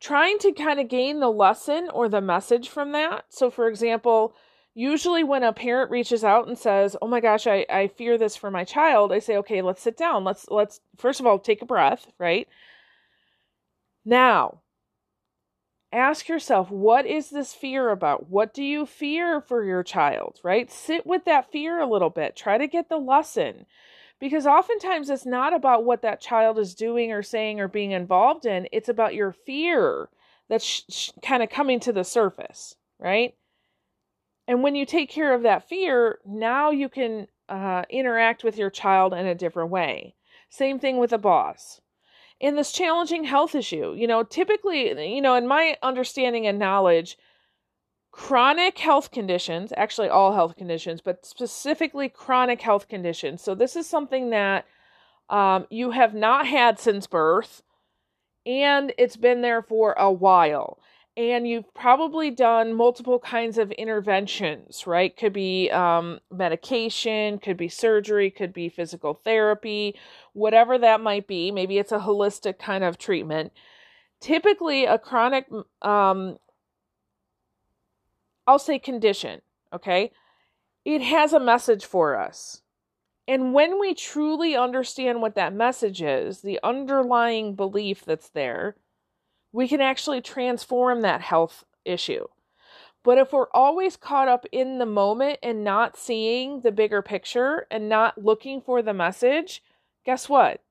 trying 0.00 0.38
to 0.40 0.52
kind 0.52 0.80
of 0.80 0.88
gain 0.88 1.20
the 1.20 1.30
lesson 1.30 1.88
or 1.92 2.08
the 2.08 2.20
message 2.20 2.68
from 2.68 2.92
that. 2.92 3.24
So, 3.28 3.50
for 3.50 3.68
example, 3.68 4.34
usually 4.74 5.24
when 5.24 5.42
a 5.42 5.52
parent 5.52 5.90
reaches 5.90 6.24
out 6.24 6.48
and 6.48 6.58
says, 6.58 6.96
"Oh 7.02 7.08
my 7.08 7.20
gosh, 7.20 7.46
I, 7.46 7.66
I 7.70 7.88
fear 7.88 8.18
this 8.18 8.36
for 8.36 8.50
my 8.50 8.64
child," 8.64 9.12
I 9.12 9.18
say, 9.18 9.36
"Okay, 9.38 9.62
let's 9.62 9.82
sit 9.82 9.96
down. 9.96 10.24
Let's 10.24 10.48
let's 10.50 10.80
first 10.96 11.20
of 11.20 11.26
all 11.26 11.38
take 11.38 11.62
a 11.62 11.66
breath, 11.66 12.06
right? 12.18 12.48
Now, 14.04 14.62
ask 15.92 16.28
yourself, 16.28 16.70
what 16.70 17.06
is 17.06 17.30
this 17.30 17.54
fear 17.54 17.90
about? 17.90 18.28
What 18.28 18.52
do 18.54 18.62
you 18.62 18.86
fear 18.86 19.40
for 19.40 19.64
your 19.64 19.82
child, 19.82 20.40
right? 20.42 20.70
Sit 20.70 21.06
with 21.06 21.24
that 21.24 21.50
fear 21.50 21.78
a 21.80 21.86
little 21.86 22.10
bit. 22.10 22.36
Try 22.36 22.58
to 22.58 22.66
get 22.66 22.88
the 22.88 22.98
lesson 22.98 23.66
because 24.20 24.46
oftentimes 24.46 25.10
it's 25.10 25.26
not 25.26 25.54
about 25.54 25.84
what 25.84 26.02
that 26.02 26.20
child 26.20 26.58
is 26.58 26.74
doing 26.74 27.12
or 27.12 27.22
saying 27.22 27.60
or 27.60 27.68
being 27.68 27.92
involved 27.92 28.46
in 28.46 28.68
it's 28.72 28.88
about 28.88 29.14
your 29.14 29.32
fear 29.32 30.08
that's 30.48 30.64
sh- 30.64 30.82
sh- 30.88 31.10
kind 31.22 31.42
of 31.42 31.50
coming 31.50 31.80
to 31.80 31.92
the 31.92 32.04
surface 32.04 32.76
right? 32.98 33.34
And 34.48 34.62
when 34.62 34.74
you 34.74 34.86
take 34.86 35.10
care 35.10 35.34
of 35.34 35.42
that 35.42 35.68
fear 35.68 36.18
now 36.24 36.70
you 36.70 36.88
can 36.88 37.28
uh, 37.48 37.84
interact 37.90 38.44
with 38.44 38.58
your 38.58 38.70
child 38.70 39.14
in 39.14 39.26
a 39.26 39.34
different 39.34 39.70
way. 39.70 40.14
Same 40.50 40.78
thing 40.78 40.98
with 40.98 41.12
a 41.12 41.18
boss. 41.18 41.80
In 42.40 42.56
this 42.56 42.72
challenging 42.72 43.24
health 43.24 43.54
issue 43.54 43.94
you 43.96 44.06
know 44.06 44.22
typically 44.22 45.14
you 45.14 45.20
know 45.20 45.34
in 45.34 45.46
my 45.46 45.76
understanding 45.82 46.46
and 46.46 46.58
knowledge 46.58 47.16
chronic 48.18 48.76
health 48.78 49.12
conditions, 49.12 49.72
actually 49.76 50.08
all 50.08 50.34
health 50.34 50.56
conditions, 50.56 51.00
but 51.00 51.24
specifically 51.24 52.08
chronic 52.08 52.60
health 52.60 52.88
conditions. 52.88 53.40
So 53.40 53.54
this 53.54 53.76
is 53.76 53.88
something 53.88 54.30
that 54.30 54.66
um, 55.30 55.68
you 55.70 55.92
have 55.92 56.14
not 56.14 56.44
had 56.44 56.80
since 56.80 57.06
birth 57.06 57.62
and 58.44 58.92
it's 58.98 59.16
been 59.16 59.40
there 59.40 59.62
for 59.62 59.92
a 59.92 60.10
while. 60.10 60.80
And 61.16 61.46
you've 61.46 61.72
probably 61.74 62.32
done 62.32 62.74
multiple 62.74 63.20
kinds 63.20 63.56
of 63.56 63.70
interventions, 63.72 64.84
right? 64.84 65.16
Could 65.16 65.32
be 65.32 65.70
um, 65.70 66.18
medication, 66.28 67.38
could 67.38 67.56
be 67.56 67.68
surgery, 67.68 68.32
could 68.32 68.52
be 68.52 68.68
physical 68.68 69.14
therapy, 69.14 69.94
whatever 70.32 70.76
that 70.76 71.00
might 71.00 71.28
be. 71.28 71.52
Maybe 71.52 71.78
it's 71.78 71.92
a 71.92 72.00
holistic 72.00 72.58
kind 72.58 72.82
of 72.82 72.98
treatment. 72.98 73.52
Typically, 74.20 74.86
a 74.86 74.98
chronic 74.98 75.46
um, 75.82 76.38
I'll 78.48 78.58
say 78.58 78.78
condition, 78.78 79.42
okay? 79.74 80.10
It 80.82 81.02
has 81.02 81.34
a 81.34 81.38
message 81.38 81.84
for 81.84 82.18
us. 82.18 82.62
And 83.28 83.52
when 83.52 83.78
we 83.78 83.92
truly 83.92 84.56
understand 84.56 85.20
what 85.20 85.34
that 85.34 85.52
message 85.52 86.00
is, 86.00 86.40
the 86.40 86.58
underlying 86.64 87.54
belief 87.54 88.06
that's 88.06 88.30
there, 88.30 88.74
we 89.52 89.68
can 89.68 89.82
actually 89.82 90.22
transform 90.22 91.02
that 91.02 91.20
health 91.20 91.64
issue. 91.84 92.26
But 93.04 93.18
if 93.18 93.34
we're 93.34 93.50
always 93.52 93.98
caught 93.98 94.28
up 94.28 94.46
in 94.50 94.78
the 94.78 94.86
moment 94.86 95.40
and 95.42 95.62
not 95.62 95.98
seeing 95.98 96.62
the 96.62 96.72
bigger 96.72 97.02
picture 97.02 97.66
and 97.70 97.86
not 97.86 98.24
looking 98.24 98.62
for 98.62 98.80
the 98.80 98.94
message, 98.94 99.62
guess 100.06 100.26
what? 100.26 100.62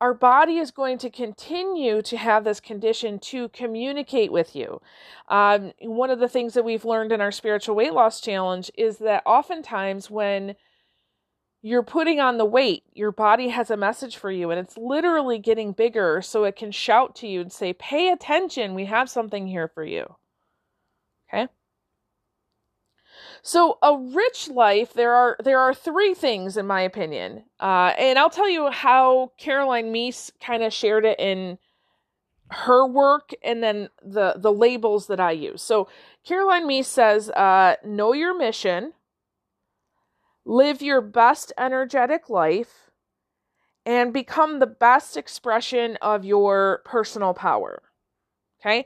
Our 0.00 0.14
body 0.14 0.56
is 0.56 0.70
going 0.70 0.96
to 0.98 1.10
continue 1.10 2.00
to 2.02 2.16
have 2.16 2.44
this 2.44 2.58
condition 2.58 3.18
to 3.18 3.48
communicate 3.50 4.32
with 4.32 4.56
you. 4.56 4.80
Um, 5.28 5.72
one 5.80 6.10
of 6.10 6.20
the 6.20 6.28
things 6.28 6.54
that 6.54 6.64
we've 6.64 6.86
learned 6.86 7.12
in 7.12 7.20
our 7.20 7.32
spiritual 7.32 7.76
weight 7.76 7.92
loss 7.92 8.20
challenge 8.20 8.70
is 8.78 8.98
that 8.98 9.22
oftentimes 9.26 10.10
when 10.10 10.56
you're 11.62 11.82
putting 11.82 12.18
on 12.18 12.38
the 12.38 12.46
weight, 12.46 12.84
your 12.94 13.12
body 13.12 13.48
has 13.48 13.70
a 13.70 13.76
message 13.76 14.16
for 14.16 14.30
you 14.30 14.50
and 14.50 14.58
it's 14.58 14.78
literally 14.78 15.38
getting 15.38 15.72
bigger 15.72 16.22
so 16.22 16.44
it 16.44 16.56
can 16.56 16.72
shout 16.72 17.14
to 17.16 17.26
you 17.26 17.42
and 17.42 17.52
say, 17.52 17.74
Pay 17.74 18.10
attention, 18.10 18.74
we 18.74 18.86
have 18.86 19.10
something 19.10 19.46
here 19.46 19.68
for 19.68 19.84
you. 19.84 20.16
Okay? 21.28 21.48
So 23.42 23.78
a 23.82 23.96
rich 23.96 24.48
life, 24.48 24.92
there 24.92 25.14
are 25.14 25.36
there 25.42 25.58
are 25.58 25.74
three 25.74 26.14
things 26.14 26.56
in 26.56 26.66
my 26.66 26.82
opinion, 26.82 27.44
uh, 27.58 27.92
and 27.98 28.18
I'll 28.18 28.30
tell 28.30 28.48
you 28.48 28.70
how 28.70 29.32
Caroline 29.38 29.92
Myss 29.92 30.30
kind 30.40 30.62
of 30.62 30.72
shared 30.72 31.04
it 31.04 31.18
in 31.18 31.58
her 32.50 32.86
work, 32.86 33.30
and 33.42 33.62
then 33.62 33.88
the 34.02 34.34
the 34.36 34.52
labels 34.52 35.06
that 35.06 35.20
I 35.20 35.32
use. 35.32 35.62
So 35.62 35.88
Caroline 36.24 36.66
Myss 36.66 36.88
says, 36.88 37.30
uh, 37.30 37.76
"Know 37.84 38.12
your 38.12 38.36
mission, 38.36 38.92
live 40.44 40.82
your 40.82 41.00
best 41.00 41.52
energetic 41.56 42.28
life, 42.28 42.90
and 43.86 44.12
become 44.12 44.58
the 44.58 44.66
best 44.66 45.16
expression 45.16 45.96
of 46.02 46.24
your 46.24 46.82
personal 46.84 47.34
power." 47.34 47.82
Okay. 48.60 48.84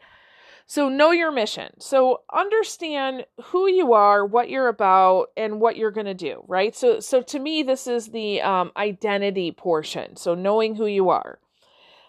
So 0.66 0.88
know 0.88 1.11
your 1.11 1.30
mission. 1.30 1.78
So 1.78 2.23
understand 2.33 3.26
who 3.44 3.68
you 3.68 3.92
are, 3.92 4.25
what 4.25 4.49
you're 4.49 4.68
about, 4.68 5.26
and 5.37 5.61
what 5.61 5.76
you're 5.76 5.90
going 5.90 6.06
to 6.06 6.14
do, 6.14 6.42
right? 6.49 6.75
So 6.75 7.00
so 7.00 7.21
to 7.23 7.38
me 7.38 7.62
this 7.62 7.87
is 7.87 8.09
the 8.09 8.40
um, 8.40 8.73
identity 8.76 9.52
portion. 9.52 10.16
So 10.16 10.35
knowing 10.35 10.76
who 10.76 10.87
you 10.87 11.11
are. 11.11 11.38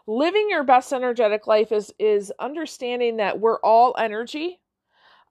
Living 0.08 0.48
your 0.50 0.64
best 0.64 0.94
energetic 0.94 1.48
life 1.48 1.72
is 1.72 1.94
is 2.00 2.32
understanding 2.40 3.18
that 3.18 3.40
we're 3.40 3.60
all 3.60 3.96
energy. 3.98 4.60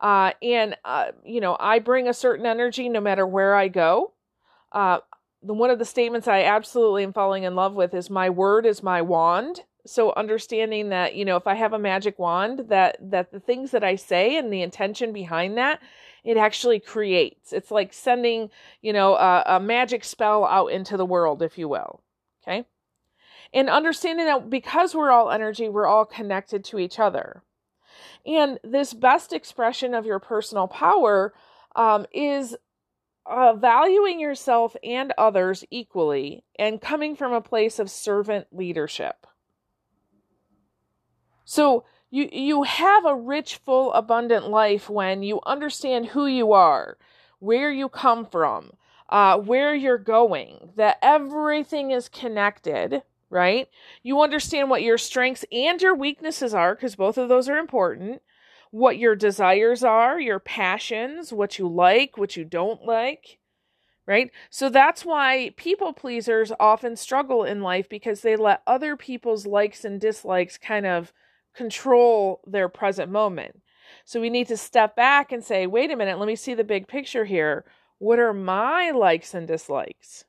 Uh, 0.00 0.32
and, 0.42 0.76
uh, 0.84 1.12
you 1.24 1.40
know, 1.40 1.56
I 1.58 1.78
bring 1.78 2.08
a 2.08 2.12
certain 2.14 2.44
energy 2.44 2.88
no 2.88 3.00
matter 3.00 3.26
where 3.26 3.54
I 3.54 3.68
go. 3.68 4.12
Uh, 4.72 4.98
the, 5.42 5.54
one 5.54 5.70
of 5.70 5.78
the 5.78 5.84
statements 5.84 6.28
I 6.28 6.42
absolutely 6.42 7.04
am 7.04 7.12
falling 7.12 7.44
in 7.44 7.54
love 7.54 7.74
with 7.74 7.94
is 7.94 8.10
my 8.10 8.28
word 8.28 8.66
is 8.66 8.82
my 8.82 9.00
wand. 9.00 9.62
So 9.86 10.12
understanding 10.16 10.88
that, 10.88 11.14
you 11.14 11.24
know, 11.24 11.36
if 11.36 11.46
I 11.46 11.54
have 11.54 11.74
a 11.74 11.78
magic 11.78 12.18
wand, 12.18 12.66
that 12.68 12.96
that 13.10 13.32
the 13.32 13.40
things 13.40 13.70
that 13.72 13.84
I 13.84 13.96
say 13.96 14.36
and 14.38 14.52
the 14.52 14.62
intention 14.62 15.12
behind 15.12 15.58
that, 15.58 15.80
it 16.24 16.36
actually 16.38 16.80
creates. 16.80 17.52
It's 17.52 17.70
like 17.70 17.92
sending, 17.92 18.50
you 18.80 18.92
know, 18.92 19.14
a, 19.14 19.42
a 19.46 19.60
magic 19.60 20.04
spell 20.04 20.44
out 20.44 20.68
into 20.68 20.96
the 20.96 21.04
world, 21.04 21.42
if 21.42 21.58
you 21.58 21.68
will. 21.68 22.02
Okay. 22.42 22.64
And 23.52 23.68
understanding 23.68 24.26
that 24.26 24.50
because 24.50 24.94
we're 24.94 25.10
all 25.10 25.30
energy, 25.30 25.68
we're 25.68 25.86
all 25.86 26.06
connected 26.06 26.64
to 26.64 26.78
each 26.78 26.98
other. 26.98 27.42
And 28.26 28.58
this 28.64 28.94
best 28.94 29.32
expression 29.32 29.94
of 29.94 30.06
your 30.06 30.18
personal 30.18 30.66
power 30.66 31.34
um, 31.76 32.06
is 32.12 32.56
uh, 33.26 33.54
valuing 33.54 34.18
yourself 34.18 34.76
and 34.82 35.12
others 35.18 35.64
equally 35.70 36.44
and 36.58 36.80
coming 36.80 37.16
from 37.16 37.32
a 37.32 37.40
place 37.40 37.78
of 37.78 37.90
servant 37.90 38.46
leadership. 38.50 39.26
So 41.44 41.84
you 42.10 42.28
you 42.32 42.62
have 42.62 43.04
a 43.04 43.16
rich, 43.16 43.56
full, 43.56 43.92
abundant 43.92 44.48
life 44.48 44.88
when 44.88 45.22
you 45.22 45.40
understand 45.46 46.06
who 46.06 46.26
you 46.26 46.52
are, 46.52 46.96
where 47.38 47.70
you 47.70 47.88
come 47.88 48.26
from, 48.26 48.72
uh, 49.08 49.38
where 49.38 49.74
you're 49.74 49.98
going. 49.98 50.70
That 50.76 50.98
everything 51.02 51.90
is 51.90 52.08
connected 52.08 53.02
right? 53.34 53.68
You 54.04 54.20
understand 54.22 54.70
what 54.70 54.82
your 54.82 54.96
strengths 54.96 55.44
and 55.50 55.82
your 55.82 55.94
weaknesses 55.94 56.54
are, 56.54 56.76
because 56.76 56.94
both 56.94 57.18
of 57.18 57.28
those 57.28 57.48
are 57.48 57.58
important. 57.58 58.22
What 58.70 58.96
your 58.96 59.16
desires 59.16 59.82
are, 59.82 60.20
your 60.20 60.38
passions, 60.38 61.32
what 61.32 61.58
you 61.58 61.66
like, 61.66 62.16
what 62.16 62.36
you 62.36 62.44
don't 62.44 62.84
like, 62.84 63.38
right? 64.06 64.30
So 64.50 64.68
that's 64.68 65.04
why 65.04 65.52
people 65.56 65.92
pleasers 65.92 66.52
often 66.60 66.94
struggle 66.94 67.42
in 67.42 67.60
life 67.60 67.88
because 67.88 68.20
they 68.20 68.36
let 68.36 68.62
other 68.68 68.96
people's 68.96 69.46
likes 69.46 69.84
and 69.84 70.00
dislikes 70.00 70.56
kind 70.56 70.86
of 70.86 71.12
control 71.54 72.40
their 72.46 72.68
present 72.68 73.10
moment. 73.10 73.60
So 74.04 74.20
we 74.20 74.30
need 74.30 74.48
to 74.48 74.56
step 74.56 74.96
back 74.96 75.32
and 75.32 75.42
say, 75.42 75.66
wait 75.66 75.90
a 75.90 75.96
minute, 75.96 76.18
let 76.18 76.26
me 76.26 76.36
see 76.36 76.54
the 76.54 76.64
big 76.64 76.88
picture 76.88 77.24
here. 77.24 77.64
What 77.98 78.18
are 78.18 78.32
my 78.32 78.90
likes 78.90 79.34
and 79.34 79.46
dislikes? 79.46 80.24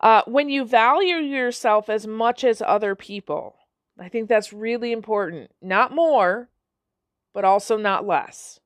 Uh, 0.00 0.22
when 0.26 0.48
you 0.48 0.64
value 0.64 1.16
yourself 1.16 1.88
as 1.88 2.06
much 2.06 2.44
as 2.44 2.62
other 2.62 2.94
people, 2.94 3.56
I 3.98 4.08
think 4.08 4.28
that's 4.28 4.52
really 4.52 4.92
important. 4.92 5.50
Not 5.60 5.94
more, 5.94 6.48
but 7.32 7.44
also 7.44 7.76
not 7.76 8.06
less. 8.06 8.60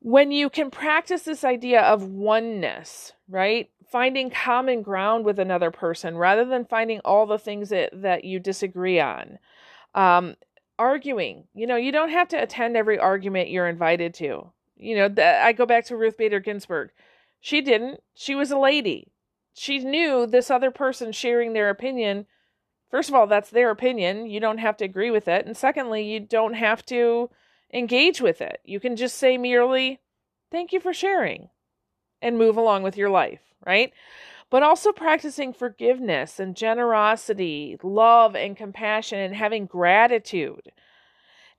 When 0.00 0.32
you 0.32 0.48
can 0.48 0.70
practice 0.70 1.22
this 1.22 1.44
idea 1.44 1.82
of 1.82 2.04
oneness, 2.04 3.12
right? 3.28 3.70
Finding 3.90 4.30
common 4.30 4.82
ground 4.82 5.24
with 5.24 5.38
another 5.38 5.70
person 5.70 6.16
rather 6.16 6.44
than 6.44 6.64
finding 6.64 7.00
all 7.04 7.26
the 7.26 7.38
things 7.38 7.70
that, 7.70 7.90
that 8.02 8.24
you 8.24 8.38
disagree 8.38 9.00
on. 9.00 9.38
Um, 9.94 10.36
arguing, 10.78 11.48
you 11.54 11.66
know, 11.66 11.76
you 11.76 11.92
don't 11.92 12.10
have 12.10 12.28
to 12.28 12.40
attend 12.40 12.76
every 12.76 12.98
argument 12.98 13.50
you're 13.50 13.68
invited 13.68 14.14
to. 14.14 14.52
You 14.76 14.96
know, 14.96 15.22
I 15.22 15.52
go 15.52 15.66
back 15.66 15.86
to 15.86 15.96
Ruth 15.96 16.16
Bader 16.16 16.40
Ginsburg. 16.40 16.90
She 17.40 17.60
didn't. 17.60 18.00
She 18.14 18.34
was 18.34 18.50
a 18.50 18.58
lady 18.58 19.12
she 19.54 19.78
knew 19.78 20.26
this 20.26 20.50
other 20.50 20.70
person 20.70 21.12
sharing 21.12 21.52
their 21.52 21.70
opinion. 21.70 22.26
First 22.90 23.08
of 23.08 23.14
all, 23.14 23.26
that's 23.26 23.50
their 23.50 23.70
opinion. 23.70 24.26
You 24.26 24.40
don't 24.40 24.58
have 24.58 24.76
to 24.78 24.84
agree 24.84 25.10
with 25.10 25.28
it. 25.28 25.46
And 25.46 25.56
secondly, 25.56 26.02
you 26.02 26.20
don't 26.20 26.54
have 26.54 26.84
to 26.86 27.30
engage 27.72 28.20
with 28.20 28.40
it. 28.40 28.60
You 28.64 28.80
can 28.80 28.96
just 28.96 29.16
say 29.16 29.36
merely, 29.38 30.00
thank 30.50 30.72
you 30.72 30.80
for 30.80 30.92
sharing 30.92 31.50
and 32.22 32.38
move 32.38 32.56
along 32.56 32.82
with 32.82 32.96
your 32.96 33.10
life, 33.10 33.49
right? 33.64 33.92
But 34.50 34.62
also 34.62 34.92
practicing 34.92 35.52
forgiveness 35.52 36.40
and 36.40 36.56
generosity, 36.56 37.78
love 37.82 38.34
and 38.34 38.56
compassion, 38.56 39.18
and 39.18 39.34
having 39.34 39.66
gratitude. 39.66 40.72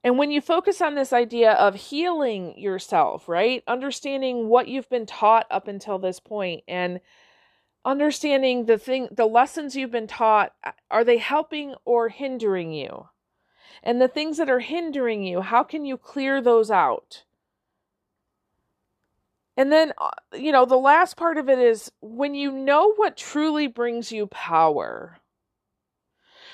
And 0.03 0.17
when 0.17 0.31
you 0.31 0.41
focus 0.41 0.81
on 0.81 0.95
this 0.95 1.13
idea 1.13 1.53
of 1.53 1.75
healing 1.75 2.57
yourself, 2.57 3.29
right? 3.29 3.63
Understanding 3.67 4.49
what 4.49 4.67
you've 4.67 4.89
been 4.89 5.05
taught 5.05 5.45
up 5.51 5.67
until 5.67 5.99
this 5.99 6.19
point 6.19 6.63
and 6.67 6.99
understanding 7.83 8.65
the 8.65 8.77
thing 8.77 9.07
the 9.11 9.25
lessons 9.25 9.75
you've 9.75 9.91
been 9.91 10.07
taught 10.07 10.53
are 10.91 11.03
they 11.03 11.17
helping 11.17 11.73
or 11.83 12.09
hindering 12.09 12.71
you 12.71 13.07
and 13.81 13.99
the 13.99 14.07
things 14.07 14.37
that 14.37 14.49
are 14.49 14.59
hindering 14.59 15.23
you 15.23 15.41
how 15.41 15.63
can 15.63 15.83
you 15.83 15.97
clear 15.97 16.41
those 16.41 16.69
out 16.69 17.23
and 19.61 19.71
then 19.71 19.93
uh, 19.97 20.09
you 20.33 20.51
know 20.51 20.65
the 20.65 20.75
last 20.75 21.17
part 21.17 21.37
of 21.37 21.49
it 21.49 21.59
is 21.59 21.91
when 22.01 22.33
you 22.35 22.51
know 22.51 22.93
what 22.93 23.17
truly 23.17 23.67
brings 23.67 24.11
you 24.11 24.27
power 24.27 25.17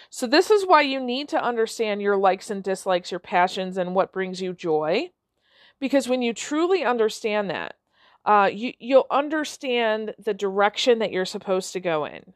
so 0.10 0.26
this 0.26 0.50
is 0.52 0.66
why 0.66 0.82
you 0.82 1.00
need 1.00 1.28
to 1.30 1.44
understand 1.44 2.02
your 2.02 2.18
likes 2.18 2.50
and 2.50 2.64
dislikes 2.64 3.12
your 3.12 3.20
passions 3.20 3.78
and 3.78 3.96
what 3.96 4.14
brings 4.14 4.42
you 4.42 4.54
joy 4.54 5.10
because 5.80 6.08
when 6.08 6.22
you 6.22 6.34
truly 6.34 6.84
understand 6.84 7.50
that 7.50 7.76
uh, 8.28 8.50
you 8.54 8.74
you'll 8.78 9.08
understand 9.10 10.14
the 10.20 10.34
direction 10.34 11.00
that 11.00 11.12
you're 11.12 11.26
supposed 11.26 11.72
to 11.72 11.80
go 11.80 12.04
in. 12.04 12.34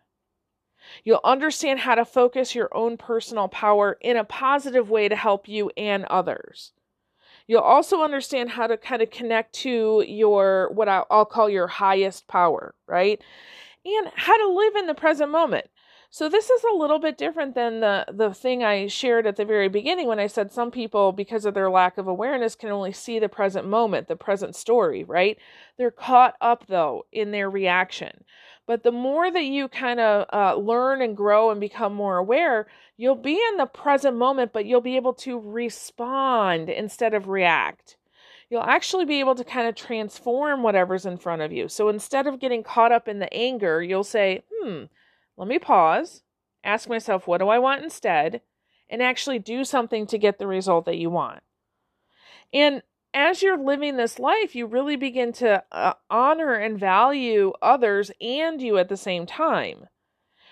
You'll 1.03 1.21
understand 1.23 1.81
how 1.81 1.95
to 1.95 2.05
focus 2.05 2.55
your 2.55 2.69
own 2.73 2.97
personal 2.97 3.49
power 3.49 3.97
in 4.01 4.15
a 4.15 4.23
positive 4.23 4.89
way 4.89 5.09
to 5.09 5.15
help 5.15 5.47
you 5.47 5.69
and 5.75 6.05
others. 6.05 6.71
You'll 7.47 7.61
also 7.61 8.01
understand 8.01 8.51
how 8.51 8.67
to 8.67 8.77
kind 8.77 9.01
of 9.01 9.09
connect 9.09 9.53
to 9.55 10.03
your 10.07 10.69
what 10.73 10.87
I'll, 10.87 11.25
call 11.25 11.49
your 11.49 11.67
highest 11.67 12.27
power, 12.27 12.75
right? 12.87 13.21
And 13.85 14.11
how 14.15 14.37
to 14.37 14.53
live 14.53 14.75
in 14.75 14.87
the 14.87 14.93
present 14.93 15.31
moment. 15.31 15.67
So 16.13 16.27
this 16.27 16.49
is 16.49 16.61
a 16.65 16.75
little 16.75 16.99
bit 16.99 17.17
different 17.17 17.55
than 17.55 17.79
the 17.79 18.05
the 18.11 18.33
thing 18.33 18.63
I 18.63 18.87
shared 18.87 19.25
at 19.25 19.37
the 19.37 19.45
very 19.45 19.69
beginning 19.69 20.07
when 20.07 20.19
I 20.19 20.27
said 20.27 20.51
some 20.51 20.69
people 20.69 21.13
because 21.13 21.45
of 21.45 21.53
their 21.53 21.69
lack 21.69 21.97
of 21.97 22.05
awareness 22.05 22.53
can 22.53 22.69
only 22.69 22.91
see 22.91 23.17
the 23.17 23.29
present 23.29 23.65
moment, 23.65 24.09
the 24.09 24.17
present 24.17 24.55
story, 24.55 25.05
right? 25.05 25.37
They're 25.77 25.89
caught 25.89 26.35
up 26.41 26.67
though 26.67 27.05
in 27.13 27.31
their 27.31 27.49
reaction. 27.49 28.25
But 28.71 28.83
the 28.83 28.91
more 28.93 29.29
that 29.29 29.43
you 29.43 29.67
kind 29.67 29.99
of 29.99 30.27
uh, 30.31 30.55
learn 30.55 31.01
and 31.01 31.17
grow 31.17 31.51
and 31.51 31.59
become 31.59 31.93
more 31.93 32.15
aware, 32.15 32.67
you'll 32.95 33.15
be 33.15 33.33
in 33.33 33.57
the 33.57 33.65
present 33.65 34.15
moment, 34.15 34.53
but 34.53 34.65
you'll 34.65 34.79
be 34.79 34.95
able 34.95 35.13
to 35.15 35.37
respond 35.37 36.69
instead 36.69 37.13
of 37.13 37.27
react 37.27 37.97
you'll 38.49 38.63
actually 38.63 39.03
be 39.03 39.19
able 39.19 39.35
to 39.35 39.43
kind 39.43 39.67
of 39.67 39.75
transform 39.75 40.63
whatever's 40.63 41.05
in 41.05 41.17
front 41.17 41.41
of 41.41 41.51
you. 41.51 41.67
So 41.67 41.89
instead 41.89 42.27
of 42.27 42.39
getting 42.39 42.63
caught 42.63 42.93
up 42.93 43.09
in 43.09 43.19
the 43.19 43.33
anger, 43.33 43.83
you'll 43.83 44.05
say, 44.05 44.43
hmm, 44.53 44.83
let 45.35 45.49
me 45.49 45.59
pause, 45.59 46.23
ask 46.63 46.87
myself, 46.87 47.27
what 47.27 47.39
do 47.39 47.49
I 47.49 47.59
want 47.59 47.83
instead? 47.83 48.41
And 48.89 49.01
actually 49.01 49.39
do 49.39 49.65
something 49.65 50.07
to 50.07 50.17
get 50.17 50.39
the 50.39 50.47
result 50.47 50.85
that 50.85 50.97
you 50.97 51.09
want. 51.09 51.41
And 52.53 52.83
as 53.13 53.41
you're 53.41 53.57
living 53.57 53.97
this 53.97 54.19
life, 54.19 54.55
you 54.55 54.65
really 54.65 54.95
begin 54.95 55.33
to 55.33 55.63
uh, 55.71 55.93
honor 56.09 56.53
and 56.53 56.79
value 56.79 57.53
others 57.61 58.11
and 58.21 58.61
you 58.61 58.77
at 58.77 58.89
the 58.89 58.97
same 58.97 59.25
time, 59.25 59.87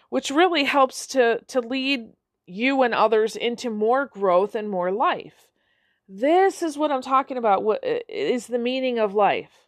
which 0.09 0.29
really 0.29 0.65
helps 0.65 1.07
to, 1.07 1.39
to 1.47 1.61
lead 1.61 2.13
you 2.45 2.81
and 2.81 2.93
others 2.93 3.35
into 3.35 3.69
more 3.69 4.05
growth 4.05 4.55
and 4.55 4.69
more 4.69 4.91
life. 4.91 5.47
This 6.07 6.63
is 6.63 6.77
what 6.77 6.91
I'm 6.91 7.03
talking 7.03 7.37
about. 7.37 7.63
What 7.63 7.83
is 7.83 8.47
the 8.47 8.57
meaning 8.57 8.97
of 8.97 9.13
life? 9.13 9.67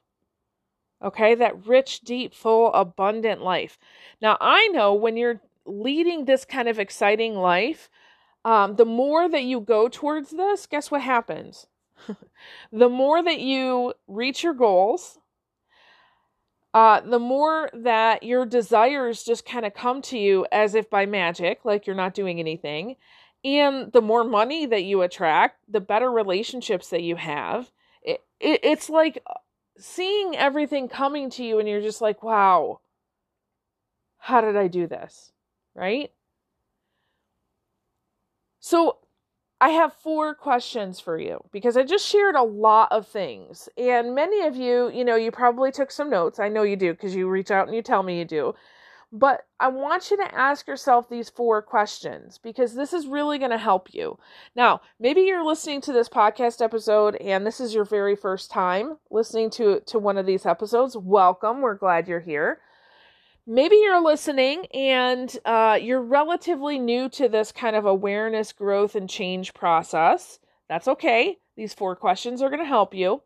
Okay, 1.03 1.35
that 1.35 1.67
rich, 1.67 2.01
deep, 2.01 2.33
full, 2.33 2.73
abundant 2.73 3.41
life. 3.41 3.77
Now, 4.21 4.37
I 4.41 4.67
know 4.67 4.93
when 4.93 5.17
you're 5.17 5.41
leading 5.65 6.25
this 6.25 6.45
kind 6.45 6.67
of 6.67 6.79
exciting 6.79 7.35
life, 7.35 7.89
um, 8.43 8.75
the 8.75 8.85
more 8.85 9.29
that 9.29 9.43
you 9.43 9.59
go 9.59 9.87
towards 9.87 10.31
this, 10.31 10.65
guess 10.65 10.89
what 10.89 11.01
happens? 11.01 11.67
the 12.71 12.89
more 12.89 13.23
that 13.23 13.39
you 13.39 13.93
reach 14.07 14.43
your 14.43 14.53
goals, 14.53 15.19
uh, 16.73 17.01
the 17.01 17.19
more 17.19 17.69
that 17.73 18.23
your 18.23 18.45
desires 18.45 19.23
just 19.23 19.45
kind 19.45 19.65
of 19.65 19.73
come 19.73 20.01
to 20.01 20.17
you 20.17 20.45
as 20.51 20.73
if 20.73 20.89
by 20.89 21.05
magic, 21.05 21.65
like 21.65 21.85
you're 21.85 21.95
not 21.95 22.13
doing 22.13 22.39
anything. 22.39 22.95
And 23.43 23.91
the 23.91 24.01
more 24.01 24.23
money 24.23 24.65
that 24.67 24.83
you 24.83 25.01
attract, 25.01 25.59
the 25.67 25.81
better 25.81 26.09
relationships 26.09 26.89
that 26.89 27.01
you 27.01 27.15
have. 27.15 27.71
It, 28.03 28.23
it, 28.39 28.61
it's 28.63 28.89
like 28.89 29.23
seeing 29.77 30.35
everything 30.37 30.87
coming 30.87 31.29
to 31.31 31.43
you 31.43 31.59
and 31.59 31.67
you're 31.67 31.81
just 31.81 32.01
like, 32.01 32.23
wow, 32.23 32.79
how 34.17 34.41
did 34.41 34.55
I 34.55 34.67
do 34.67 34.87
this? 34.87 35.31
Right? 35.75 36.11
So 38.59 38.97
I 39.61 39.69
have 39.69 39.93
four 39.93 40.33
questions 40.33 40.99
for 40.99 41.19
you 41.19 41.39
because 41.51 41.77
I 41.77 41.83
just 41.83 42.07
shared 42.07 42.33
a 42.33 42.41
lot 42.41 42.91
of 42.91 43.07
things. 43.07 43.69
And 43.77 44.15
many 44.15 44.41
of 44.47 44.55
you, 44.55 44.89
you 44.89 45.05
know, 45.05 45.15
you 45.15 45.29
probably 45.29 45.71
took 45.71 45.91
some 45.91 46.09
notes. 46.09 46.39
I 46.39 46.49
know 46.49 46.63
you 46.63 46.75
do 46.75 46.93
because 46.93 47.15
you 47.15 47.29
reach 47.29 47.51
out 47.51 47.67
and 47.67 47.75
you 47.75 47.83
tell 47.83 48.01
me 48.01 48.17
you 48.17 48.25
do. 48.25 48.55
But 49.11 49.45
I 49.59 49.67
want 49.67 50.09
you 50.09 50.17
to 50.17 50.35
ask 50.35 50.67
yourself 50.67 51.09
these 51.09 51.29
four 51.29 51.61
questions 51.61 52.39
because 52.41 52.73
this 52.73 52.91
is 52.91 53.05
really 53.05 53.37
going 53.37 53.51
to 53.51 53.57
help 53.59 53.93
you. 53.93 54.17
Now, 54.55 54.81
maybe 54.99 55.21
you're 55.21 55.45
listening 55.45 55.81
to 55.81 55.93
this 55.93 56.09
podcast 56.09 56.59
episode 56.59 57.15
and 57.17 57.45
this 57.45 57.59
is 57.59 57.75
your 57.75 57.85
very 57.85 58.15
first 58.15 58.49
time 58.49 58.97
listening 59.11 59.51
to, 59.51 59.81
to 59.81 59.99
one 59.99 60.17
of 60.17 60.25
these 60.25 60.47
episodes. 60.47 60.97
Welcome. 60.97 61.61
We're 61.61 61.75
glad 61.75 62.07
you're 62.07 62.19
here. 62.19 62.61
Maybe 63.51 63.75
you're 63.75 64.01
listening 64.01 64.65
and 64.67 65.37
uh, 65.43 65.77
you're 65.81 66.01
relatively 66.01 66.79
new 66.79 67.09
to 67.09 67.27
this 67.27 67.51
kind 67.51 67.75
of 67.75 67.85
awareness, 67.85 68.53
growth, 68.53 68.95
and 68.95 69.09
change 69.09 69.53
process. 69.53 70.39
That's 70.69 70.87
okay. 70.87 71.37
These 71.57 71.73
four 71.73 71.97
questions 71.97 72.41
are 72.41 72.47
going 72.49 72.61
to 72.61 72.65
help 72.65 72.93
you. 72.93 73.23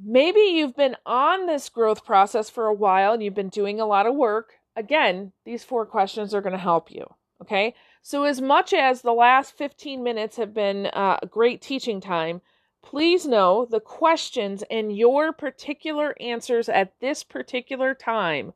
Maybe 0.00 0.38
you've 0.38 0.76
been 0.76 0.94
on 1.04 1.46
this 1.46 1.68
growth 1.70 2.04
process 2.04 2.50
for 2.50 2.68
a 2.68 2.74
while 2.74 3.12
and 3.12 3.20
you've 3.20 3.34
been 3.34 3.48
doing 3.48 3.80
a 3.80 3.86
lot 3.86 4.06
of 4.06 4.14
work. 4.14 4.52
Again, 4.76 5.32
these 5.44 5.64
four 5.64 5.84
questions 5.84 6.32
are 6.32 6.40
going 6.40 6.52
to 6.52 6.56
help 6.56 6.88
you. 6.88 7.04
Okay. 7.40 7.74
So, 8.00 8.22
as 8.22 8.40
much 8.40 8.72
as 8.72 9.02
the 9.02 9.12
last 9.12 9.58
15 9.58 10.04
minutes 10.04 10.36
have 10.36 10.54
been 10.54 10.86
uh, 10.86 11.18
great 11.28 11.62
teaching 11.62 12.00
time, 12.00 12.42
please 12.82 13.26
know 13.26 13.66
the 13.70 13.80
questions 13.80 14.62
and 14.70 14.96
your 14.96 15.32
particular 15.32 16.14
answers 16.20 16.68
at 16.68 16.98
this 17.00 17.22
particular 17.22 17.94
time 17.94 18.52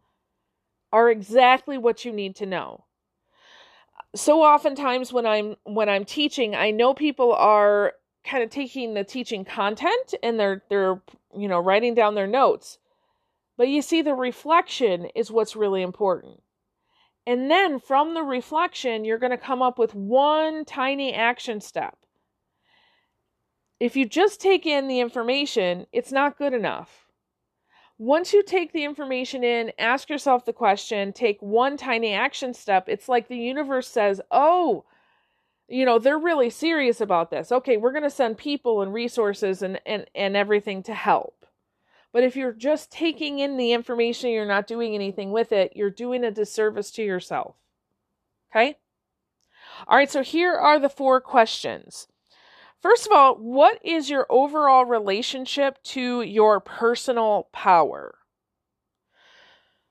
are 0.92 1.11
exactly 1.11 1.78
what 1.78 2.04
you 2.04 2.12
need 2.12 2.37
to 2.37 2.47
know. 2.47 2.85
So 4.14 4.42
oftentimes 4.42 5.12
when 5.12 5.26
i'm 5.26 5.56
when 5.64 5.88
i'm 5.88 6.04
teaching 6.04 6.54
i 6.54 6.71
know 6.71 6.95
people 6.95 7.33
are 7.35 7.92
kind 8.25 8.42
of 8.42 8.50
taking 8.50 8.95
the 8.95 9.04
teaching 9.04 9.45
content 9.45 10.14
and 10.23 10.38
they're 10.38 10.62
they're 10.68 11.00
you 11.35 11.49
know 11.49 11.61
writing 11.61 11.95
down 11.95 12.14
their 12.14 12.26
notes. 12.26 12.78
But 13.56 13.68
you 13.68 13.80
see 13.80 14.02
the 14.02 14.14
reflection 14.14 15.06
is 15.14 15.30
what's 15.30 15.56
really 15.56 15.80
important. 15.80 16.42
And 17.26 17.50
then 17.50 17.80
from 17.80 18.14
the 18.14 18.23
reflection 18.23 19.04
you're 19.04 19.18
going 19.18 19.30
to 19.30 19.38
come 19.38 19.62
up 19.62 19.78
with 19.78 19.95
one 19.95 20.64
tiny 20.64 21.12
action 21.12 21.61
step 21.61 21.99
if 23.78 23.97
you 23.97 24.06
just 24.06 24.40
take 24.40 24.66
in 24.66 24.88
the 24.88 25.00
information 25.00 25.87
it's 25.92 26.12
not 26.12 26.38
good 26.38 26.52
enough 26.52 27.06
once 27.99 28.33
you 28.33 28.42
take 28.42 28.73
the 28.73 28.85
information 28.85 29.42
in, 29.42 29.73
ask 29.78 30.11
yourself 30.11 30.45
the 30.45 30.52
question, 30.52 31.12
take 31.12 31.40
one 31.40 31.76
tiny 31.76 32.12
action 32.12 32.52
step, 32.52 32.88
it's 32.88 33.09
like 33.09 33.28
the 33.28 33.38
universe 33.38 33.88
says, 33.88 34.21
oh, 34.30 34.85
you 35.68 35.85
know, 35.85 35.99
they're 35.99 36.18
really 36.18 36.50
serious 36.50 37.00
about 37.00 37.30
this. 37.30 37.50
Okay, 37.50 37.76
we're 37.76 37.92
going 37.92 38.02
to 38.02 38.11
send 38.11 38.37
people 38.37 38.83
and 38.83 38.92
resources 38.92 39.62
and, 39.62 39.80
and, 39.87 40.06
and 40.14 40.37
everything 40.37 40.83
to 40.85 40.95
help. 40.95 41.47
But 42.12 42.23
if 42.23 42.37
you're 42.37 42.52
just 42.52 42.92
taking 42.92 43.38
in 43.38 43.56
the 43.56 43.73
information, 43.73 44.30
you're 44.30 44.47
not 44.47 44.66
doing 44.66 44.95
anything 44.95 45.33
with 45.33 45.50
it, 45.50 45.73
you're 45.75 45.90
doing 45.90 46.23
a 46.23 46.30
disservice 46.30 46.90
to 46.92 47.02
yourself. 47.02 47.56
Okay? 48.52 48.76
All 49.88 49.97
right, 49.97 50.11
so 50.11 50.23
here 50.23 50.54
are 50.54 50.78
the 50.78 50.88
four 50.88 51.21
questions. 51.21 52.09
First 52.80 53.06
of 53.06 53.12
all, 53.12 53.35
what 53.37 53.80
is 53.85 54.11
your 54.11 54.26
overall 54.28 54.85
relationship 54.85 55.83
to 55.85 56.23
your 56.23 56.61
personal 56.61 57.49
power? 57.52 58.18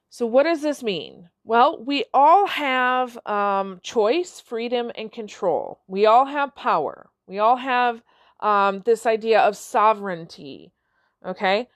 So, 0.10 0.25
what 0.25 0.44
does 0.44 0.62
this 0.62 0.82
mean? 0.82 1.30
Well, 1.44 1.84
we 1.84 2.06
all 2.13 2.48
have 2.48 3.18
um, 3.27 3.80
choice, 3.84 4.39
freedom, 4.39 4.92
and 4.96 5.12
control. 5.12 5.82
We 5.88 6.06
all 6.06 6.25
have 6.25 6.56
power. 6.56 7.10
We 7.27 7.39
all 7.39 7.58
have 7.58 8.01
um, 8.39 8.82
this 8.86 9.06
idea 9.06 9.42
of 9.42 9.58
sovereignty. 9.58 10.72
Okay? 11.25 11.68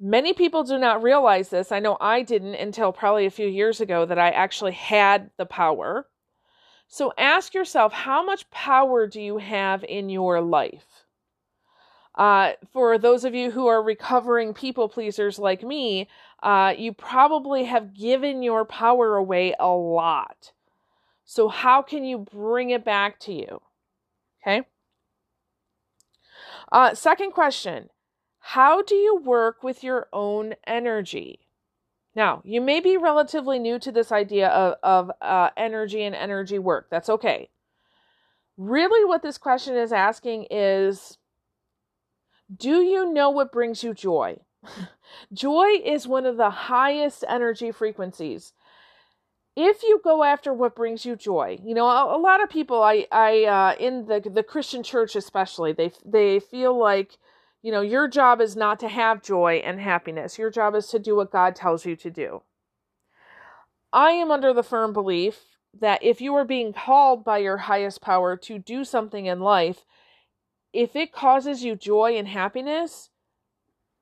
Many 0.00 0.32
people 0.34 0.62
do 0.62 0.78
not 0.78 1.02
realize 1.02 1.48
this. 1.48 1.72
I 1.72 1.78
know 1.78 1.96
I 2.00 2.22
didn't 2.22 2.54
until 2.54 2.92
probably 2.92 3.26
a 3.26 3.30
few 3.30 3.48
years 3.48 3.80
ago 3.80 4.04
that 4.06 4.18
I 4.18 4.30
actually 4.30 4.72
had 4.72 5.30
the 5.36 5.46
power. 5.46 6.06
So 6.88 7.12
ask 7.18 7.54
yourself 7.54 7.92
how 7.92 8.24
much 8.24 8.50
power 8.50 9.06
do 9.06 9.20
you 9.20 9.38
have 9.38 9.84
in 9.84 10.08
your 10.08 10.40
life? 10.40 11.04
Uh, 12.14 12.52
for 12.72 12.96
those 12.96 13.24
of 13.24 13.34
you 13.34 13.50
who 13.50 13.66
are 13.66 13.82
recovering 13.82 14.54
people 14.54 14.88
pleasers 14.88 15.38
like 15.38 15.62
me, 15.62 16.08
uh, 16.42 16.72
you 16.76 16.92
probably 16.92 17.64
have 17.64 17.94
given 17.94 18.42
your 18.42 18.64
power 18.64 19.16
away 19.16 19.54
a 19.60 19.68
lot. 19.68 20.52
So, 21.24 21.48
how 21.48 21.82
can 21.82 22.04
you 22.04 22.18
bring 22.18 22.70
it 22.70 22.84
back 22.84 23.18
to 23.20 23.32
you? 23.32 23.60
Okay. 24.40 24.62
Uh, 26.72 26.94
second 26.94 27.32
question 27.32 27.90
How 28.38 28.80
do 28.80 28.94
you 28.94 29.16
work 29.16 29.62
with 29.62 29.84
your 29.84 30.08
own 30.12 30.54
energy? 30.66 31.45
Now, 32.16 32.40
you 32.44 32.62
may 32.62 32.80
be 32.80 32.96
relatively 32.96 33.58
new 33.58 33.78
to 33.78 33.92
this 33.92 34.10
idea 34.10 34.48
of, 34.48 34.78
of 34.82 35.10
uh, 35.20 35.50
energy 35.54 36.02
and 36.02 36.14
energy 36.14 36.58
work. 36.58 36.88
That's 36.90 37.10
okay. 37.10 37.50
Really, 38.56 39.04
what 39.04 39.22
this 39.22 39.36
question 39.36 39.76
is 39.76 39.92
asking 39.92 40.46
is 40.50 41.18
Do 42.56 42.80
you 42.80 43.12
know 43.12 43.28
what 43.28 43.52
brings 43.52 43.84
you 43.84 43.92
joy? 43.92 44.38
joy 45.32 45.68
is 45.84 46.08
one 46.08 46.24
of 46.24 46.38
the 46.38 46.48
highest 46.48 47.22
energy 47.28 47.70
frequencies. 47.70 48.54
If 49.54 49.82
you 49.82 50.00
go 50.02 50.24
after 50.24 50.54
what 50.54 50.74
brings 50.74 51.04
you 51.04 51.16
joy, 51.16 51.58
you 51.62 51.74
know 51.74 51.86
a, 51.86 52.16
a 52.16 52.18
lot 52.18 52.42
of 52.42 52.48
people, 52.48 52.82
I, 52.82 53.06
I, 53.12 53.44
uh, 53.44 53.74
in 53.78 54.06
the 54.06 54.20
the 54.20 54.42
Christian 54.42 54.82
church 54.82 55.16
especially, 55.16 55.72
they 55.72 55.92
they 56.04 56.40
feel 56.40 56.78
like 56.78 57.18
you 57.62 57.72
know, 57.72 57.80
your 57.80 58.08
job 58.08 58.40
is 58.40 58.56
not 58.56 58.78
to 58.80 58.88
have 58.88 59.22
joy 59.22 59.62
and 59.64 59.80
happiness. 59.80 60.38
Your 60.38 60.50
job 60.50 60.74
is 60.74 60.86
to 60.88 60.98
do 60.98 61.16
what 61.16 61.32
God 61.32 61.56
tells 61.56 61.84
you 61.84 61.96
to 61.96 62.10
do. 62.10 62.42
I 63.92 64.10
am 64.10 64.30
under 64.30 64.52
the 64.52 64.62
firm 64.62 64.92
belief 64.92 65.56
that 65.80 66.02
if 66.02 66.20
you 66.20 66.34
are 66.34 66.44
being 66.44 66.72
called 66.72 67.24
by 67.24 67.38
your 67.38 67.56
highest 67.56 68.00
power 68.00 68.36
to 68.36 68.58
do 68.58 68.84
something 68.84 69.26
in 69.26 69.40
life, 69.40 69.84
if 70.72 70.94
it 70.94 71.12
causes 71.12 71.64
you 71.64 71.74
joy 71.74 72.16
and 72.16 72.28
happiness, 72.28 73.10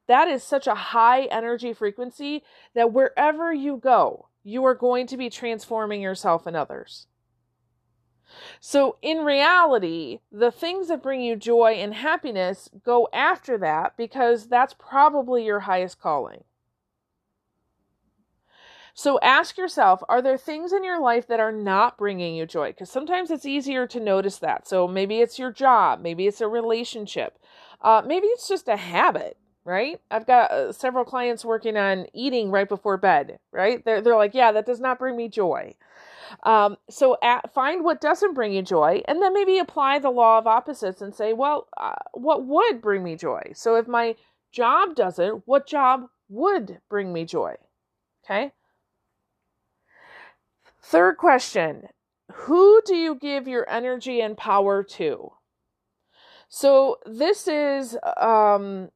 that 0.08 0.28
is 0.28 0.42
such 0.42 0.66
a 0.66 0.74
high 0.74 1.22
energy 1.24 1.72
frequency 1.72 2.42
that 2.74 2.92
wherever 2.92 3.52
you 3.52 3.76
go, 3.76 4.28
you 4.42 4.64
are 4.64 4.74
going 4.74 5.06
to 5.06 5.16
be 5.16 5.30
transforming 5.30 6.02
yourself 6.02 6.46
and 6.46 6.56
others. 6.56 7.06
So, 8.60 8.96
in 9.02 9.24
reality, 9.24 10.20
the 10.32 10.50
things 10.50 10.88
that 10.88 11.02
bring 11.02 11.20
you 11.20 11.36
joy 11.36 11.72
and 11.74 11.94
happiness 11.94 12.70
go 12.84 13.08
after 13.12 13.58
that 13.58 13.96
because 13.96 14.48
that's 14.48 14.74
probably 14.74 15.44
your 15.44 15.60
highest 15.60 16.00
calling. 16.00 16.44
So, 18.94 19.18
ask 19.22 19.58
yourself 19.58 20.02
are 20.08 20.22
there 20.22 20.38
things 20.38 20.72
in 20.72 20.84
your 20.84 21.00
life 21.00 21.26
that 21.26 21.40
are 21.40 21.52
not 21.52 21.98
bringing 21.98 22.36
you 22.36 22.46
joy? 22.46 22.70
Because 22.70 22.90
sometimes 22.90 23.30
it's 23.30 23.44
easier 23.46 23.86
to 23.88 24.00
notice 24.00 24.38
that. 24.38 24.66
So, 24.68 24.86
maybe 24.86 25.20
it's 25.20 25.38
your 25.38 25.52
job, 25.52 26.00
maybe 26.00 26.26
it's 26.26 26.40
a 26.40 26.48
relationship, 26.48 27.38
uh, 27.80 28.02
maybe 28.06 28.26
it's 28.28 28.48
just 28.48 28.68
a 28.68 28.76
habit 28.76 29.36
right? 29.64 30.00
I've 30.10 30.26
got 30.26 30.50
uh, 30.50 30.72
several 30.72 31.04
clients 31.04 31.44
working 31.44 31.76
on 31.76 32.06
eating 32.12 32.50
right 32.50 32.68
before 32.68 32.96
bed, 32.96 33.38
right? 33.52 33.84
They're, 33.84 34.00
they're 34.00 34.16
like, 34.16 34.34
yeah, 34.34 34.52
that 34.52 34.66
does 34.66 34.80
not 34.80 34.98
bring 34.98 35.16
me 35.16 35.28
joy. 35.28 35.74
Um, 36.42 36.76
so 36.90 37.16
at, 37.22 37.52
find 37.52 37.84
what 37.84 38.00
doesn't 38.00 38.34
bring 38.34 38.52
you 38.52 38.62
joy, 38.62 39.02
and 39.06 39.22
then 39.22 39.32
maybe 39.32 39.58
apply 39.58 39.98
the 39.98 40.10
law 40.10 40.38
of 40.38 40.46
opposites 40.46 41.00
and 41.00 41.14
say, 41.14 41.32
well, 41.32 41.68
uh, 41.76 41.94
what 42.12 42.44
would 42.44 42.82
bring 42.82 43.02
me 43.02 43.16
joy? 43.16 43.52
So 43.54 43.76
if 43.76 43.88
my 43.88 44.16
job 44.52 44.94
doesn't, 44.94 45.42
what 45.46 45.66
job 45.66 46.06
would 46.28 46.80
bring 46.88 47.12
me 47.12 47.24
joy? 47.24 47.54
Okay. 48.24 48.52
Third 50.82 51.16
question 51.16 51.88
Who 52.32 52.82
do 52.84 52.94
you 52.94 53.14
give 53.14 53.48
your 53.48 53.68
energy 53.70 54.20
and 54.20 54.36
power 54.36 54.82
to? 54.82 55.32
So 56.48 56.98
this 57.06 57.48
is 57.48 57.96
um, 58.16 58.90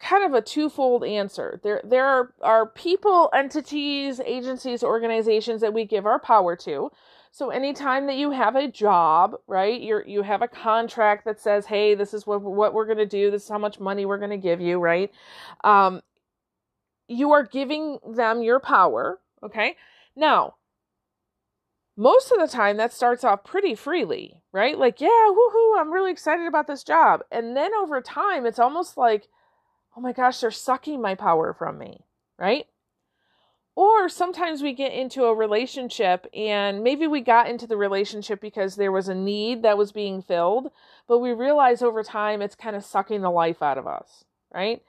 kind 0.00 0.24
of 0.24 0.34
a 0.34 0.42
twofold 0.42 1.04
answer. 1.04 1.60
There 1.62 1.80
there 1.84 2.06
are, 2.06 2.32
are 2.42 2.66
people, 2.66 3.30
entities, 3.34 4.20
agencies, 4.20 4.82
organizations 4.82 5.60
that 5.60 5.74
we 5.74 5.84
give 5.84 6.06
our 6.06 6.18
power 6.20 6.56
to. 6.56 6.90
So 7.30 7.50
anytime 7.50 8.06
that 8.06 8.16
you 8.16 8.30
have 8.30 8.56
a 8.56 8.68
job, 8.68 9.36
right? 9.46 9.80
You're 9.80 10.06
you 10.06 10.22
have 10.22 10.42
a 10.42 10.48
contract 10.48 11.24
that 11.24 11.40
says, 11.40 11.66
"Hey, 11.66 11.94
this 11.94 12.14
is 12.14 12.26
what 12.26 12.42
what 12.42 12.74
we're 12.74 12.86
going 12.86 12.98
to 12.98 13.06
do. 13.06 13.30
This 13.30 13.44
is 13.44 13.48
how 13.48 13.58
much 13.58 13.80
money 13.80 14.06
we're 14.06 14.18
going 14.18 14.30
to 14.30 14.36
give 14.36 14.60
you," 14.60 14.78
right? 14.78 15.10
Um 15.64 16.02
you 17.08 17.32
are 17.32 17.42
giving 17.42 17.98
them 18.06 18.42
your 18.42 18.60
power, 18.60 19.18
okay? 19.42 19.76
Now, 20.14 20.56
most 21.96 22.30
of 22.30 22.38
the 22.38 22.46
time 22.46 22.76
that 22.76 22.92
starts 22.92 23.24
off 23.24 23.44
pretty 23.44 23.74
freely, 23.74 24.42
right? 24.52 24.78
Like, 24.78 25.00
yeah, 25.00 25.08
woohoo, 25.08 25.80
I'm 25.80 25.90
really 25.90 26.12
excited 26.12 26.46
about 26.46 26.66
this 26.66 26.84
job. 26.84 27.22
And 27.32 27.56
then 27.56 27.72
over 27.74 28.00
time, 28.00 28.46
it's 28.46 28.58
almost 28.58 28.96
like 28.96 29.28
oh 29.96 30.00
my 30.00 30.12
gosh, 30.12 30.40
they're 30.40 30.50
sucking 30.50 31.00
my 31.00 31.14
power 31.14 31.52
from 31.52 31.78
me, 31.78 32.04
right? 32.38 32.66
Or 33.74 34.08
sometimes 34.08 34.60
we 34.60 34.72
get 34.72 34.92
into 34.92 35.24
a 35.24 35.34
relationship 35.34 36.26
and 36.34 36.82
maybe 36.82 37.06
we 37.06 37.20
got 37.20 37.48
into 37.48 37.66
the 37.66 37.76
relationship 37.76 38.40
because 38.40 38.74
there 38.74 38.90
was 38.90 39.08
a 39.08 39.14
need 39.14 39.62
that 39.62 39.78
was 39.78 39.92
being 39.92 40.20
filled, 40.20 40.70
but 41.06 41.20
we 41.20 41.32
realize 41.32 41.80
over 41.80 42.02
time 42.02 42.42
it's 42.42 42.56
kind 42.56 42.74
of 42.74 42.84
sucking 42.84 43.22
the 43.22 43.30
life 43.30 43.62
out 43.62 43.78
of 43.78 43.86
us, 43.86 44.24
right? 44.52 44.82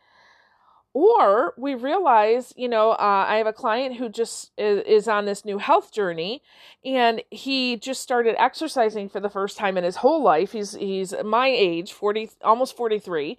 or 0.93 1.53
we 1.57 1.75
realize, 1.75 2.51
you 2.57 2.67
know, 2.67 2.91
uh, 2.91 3.25
I 3.27 3.38
have 3.38 3.47
a 3.47 3.53
client 3.53 3.97
who 3.97 4.09
just 4.09 4.51
is, 4.57 4.83
is 4.88 5.07
on 5.07 5.25
this 5.25 5.45
new 5.45 5.59
health 5.59 5.91
journey, 5.91 6.41
and 6.83 7.21
he 7.29 7.77
just 7.77 8.01
started 8.01 8.35
exercising 8.41 9.07
for 9.07 9.19
the 9.19 9.29
first 9.29 9.57
time 9.57 9.77
in 9.77 9.83
his 9.83 9.97
whole 9.97 10.23
life. 10.23 10.53
He's 10.53 10.73
he's 10.73 11.13
my 11.23 11.47
age, 11.47 11.93
forty, 11.93 12.31
almost 12.41 12.75
forty 12.75 12.97
three, 12.97 13.38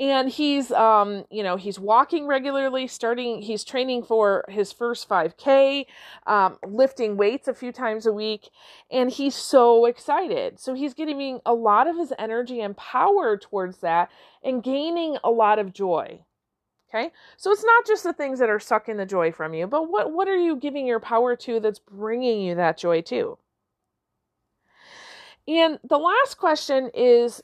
and 0.00 0.30
he's 0.30 0.72
um 0.72 1.24
you 1.30 1.42
know 1.42 1.56
he's 1.56 1.78
walking 1.78 2.26
regularly 2.26 2.88
starting 2.88 3.42
he's 3.42 3.62
training 3.62 4.02
for 4.02 4.44
his 4.48 4.72
first 4.72 5.08
5k 5.08 5.84
um, 6.26 6.58
lifting 6.66 7.16
weights 7.16 7.46
a 7.46 7.54
few 7.54 7.70
times 7.70 8.06
a 8.06 8.12
week 8.12 8.48
and 8.90 9.10
he's 9.10 9.34
so 9.34 9.84
excited. 9.84 10.58
So 10.58 10.74
he's 10.74 10.94
getting 10.94 11.40
a 11.44 11.52
lot 11.52 11.86
of 11.86 11.96
his 11.96 12.12
energy 12.18 12.60
and 12.60 12.76
power 12.76 13.36
towards 13.36 13.78
that 13.78 14.10
and 14.42 14.62
gaining 14.62 15.18
a 15.22 15.30
lot 15.30 15.58
of 15.58 15.72
joy. 15.72 16.20
Okay? 16.88 17.12
So 17.36 17.52
it's 17.52 17.64
not 17.64 17.86
just 17.86 18.02
the 18.02 18.12
things 18.12 18.38
that 18.40 18.50
are 18.50 18.58
sucking 18.58 18.96
the 18.96 19.06
joy 19.06 19.30
from 19.30 19.54
you 19.54 19.66
but 19.66 19.90
what 19.90 20.12
what 20.12 20.28
are 20.28 20.36
you 20.36 20.56
giving 20.56 20.86
your 20.86 21.00
power 21.00 21.36
to 21.36 21.60
that's 21.60 21.78
bringing 21.78 22.40
you 22.40 22.54
that 22.54 22.78
joy 22.78 23.02
too? 23.02 23.38
And 25.46 25.78
the 25.88 25.98
last 25.98 26.36
question 26.36 26.90
is 26.94 27.42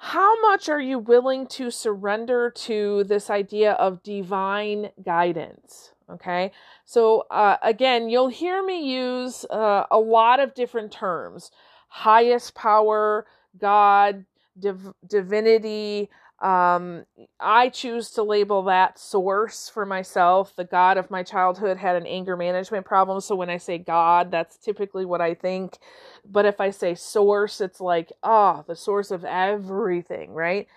how 0.00 0.40
much 0.40 0.68
are 0.68 0.80
you 0.80 0.98
willing 0.98 1.46
to 1.48 1.70
surrender 1.72 2.50
to 2.50 3.02
this 3.04 3.30
idea 3.30 3.72
of 3.72 4.02
divine 4.04 4.90
guidance? 5.04 5.92
Okay, 6.10 6.52
so 6.86 7.26
uh, 7.30 7.56
again, 7.62 8.08
you'll 8.08 8.28
hear 8.28 8.64
me 8.64 8.90
use 8.90 9.44
uh, 9.50 9.84
a 9.90 9.98
lot 9.98 10.40
of 10.40 10.54
different 10.54 10.92
terms 10.92 11.50
highest 11.88 12.54
power, 12.54 13.26
God, 13.58 14.24
div- 14.58 14.94
divinity, 15.06 16.10
um, 16.40 17.04
I 17.40 17.68
choose 17.68 18.10
to 18.12 18.22
label 18.22 18.62
that 18.64 18.98
source 18.98 19.68
for 19.68 19.84
myself. 19.84 20.54
The 20.54 20.64
God 20.64 20.96
of 20.96 21.10
my 21.10 21.22
childhood 21.24 21.76
had 21.78 21.96
an 21.96 22.06
anger 22.06 22.36
management 22.36 22.86
problem. 22.86 23.20
So 23.20 23.34
when 23.34 23.50
I 23.50 23.58
say 23.58 23.78
God, 23.78 24.30
that's 24.30 24.56
typically 24.56 25.04
what 25.04 25.20
I 25.20 25.34
think. 25.34 25.78
But 26.24 26.44
if 26.46 26.60
I 26.60 26.70
say 26.70 26.94
source, 26.94 27.60
it's 27.60 27.80
like, 27.80 28.12
oh, 28.22 28.64
the 28.68 28.76
source 28.76 29.10
of 29.10 29.24
everything, 29.24 30.32
right? 30.32 30.68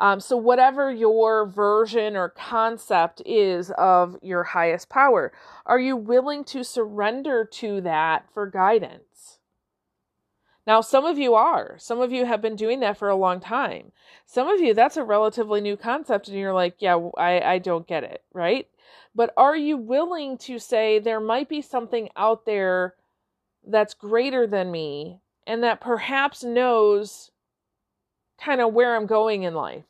Um, 0.00 0.20
so, 0.20 0.36
whatever 0.36 0.92
your 0.92 1.46
version 1.46 2.16
or 2.16 2.28
concept 2.28 3.20
is 3.26 3.72
of 3.72 4.16
your 4.22 4.44
highest 4.44 4.88
power, 4.88 5.32
are 5.66 5.80
you 5.80 5.96
willing 5.96 6.44
to 6.44 6.62
surrender 6.62 7.44
to 7.54 7.80
that 7.80 8.26
for 8.32 8.46
guidance? 8.46 9.07
Now, 10.68 10.82
some 10.82 11.06
of 11.06 11.18
you 11.18 11.34
are. 11.34 11.76
Some 11.78 12.02
of 12.02 12.12
you 12.12 12.26
have 12.26 12.42
been 12.42 12.54
doing 12.54 12.80
that 12.80 12.98
for 12.98 13.08
a 13.08 13.16
long 13.16 13.40
time. 13.40 13.90
Some 14.26 14.48
of 14.48 14.60
you, 14.60 14.74
that's 14.74 14.98
a 14.98 15.02
relatively 15.02 15.62
new 15.62 15.78
concept, 15.78 16.28
and 16.28 16.36
you're 16.36 16.52
like, 16.52 16.74
yeah, 16.78 17.08
I, 17.16 17.40
I 17.54 17.58
don't 17.58 17.86
get 17.86 18.04
it, 18.04 18.22
right? 18.34 18.68
But 19.14 19.32
are 19.38 19.56
you 19.56 19.78
willing 19.78 20.36
to 20.38 20.58
say 20.58 20.98
there 20.98 21.20
might 21.20 21.48
be 21.48 21.62
something 21.62 22.10
out 22.16 22.44
there 22.44 22.96
that's 23.66 23.94
greater 23.94 24.46
than 24.46 24.70
me 24.70 25.20
and 25.46 25.64
that 25.64 25.80
perhaps 25.80 26.44
knows 26.44 27.30
kind 28.38 28.60
of 28.60 28.74
where 28.74 28.94
I'm 28.94 29.06
going 29.06 29.44
in 29.44 29.54
life? 29.54 29.87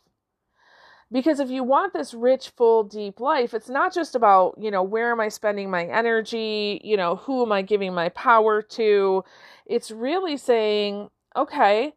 Because 1.11 1.41
if 1.41 1.49
you 1.49 1.65
want 1.65 1.95
this 1.95 2.13
rich, 2.13 2.51
full, 2.51 2.85
deep 2.85 3.19
life, 3.19 3.55
it's 3.55 3.71
not 3.71 3.95
just 3.95 4.15
about, 4.15 4.57
you 4.59 4.71
know, 4.71 4.83
where 4.83 5.11
am 5.11 5.21
I 5.21 5.29
spending 5.29 5.71
my 5.71 5.87
energy? 5.87 6.81
You 6.85 6.99
know, 6.99 7.17
who 7.17 7.43
am 7.43 7.51
I 7.51 7.63
giving 7.63 7.95
my 7.95 8.11
power 8.11 8.61
to? 8.61 9.25
It's 9.65 9.91
really 9.91 10.37
saying, 10.37 11.09
okay, 11.35 11.95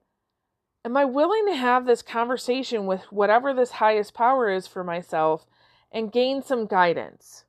am 0.85 0.95
I 0.95 1.03
willing 1.03 1.45
to 1.47 1.55
have 1.55 1.85
this 1.85 2.01
conversation 2.01 2.85
with 2.85 3.01
whatever 3.11 3.53
this 3.53 3.71
highest 3.71 4.13
power 4.13 4.49
is 4.49 4.65
for 4.65 4.83
myself 4.83 5.45
and 5.91 6.11
gain 6.11 6.41
some 6.41 6.65
guidance? 6.65 7.43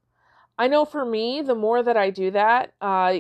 I 0.59 0.67
know 0.67 0.85
for 0.85 1.05
me, 1.05 1.43
the 1.43 1.55
more 1.55 1.83
that 1.83 1.97
I 1.97 2.11
do 2.11 2.33
that, 2.33 2.75
uh, 2.81 3.15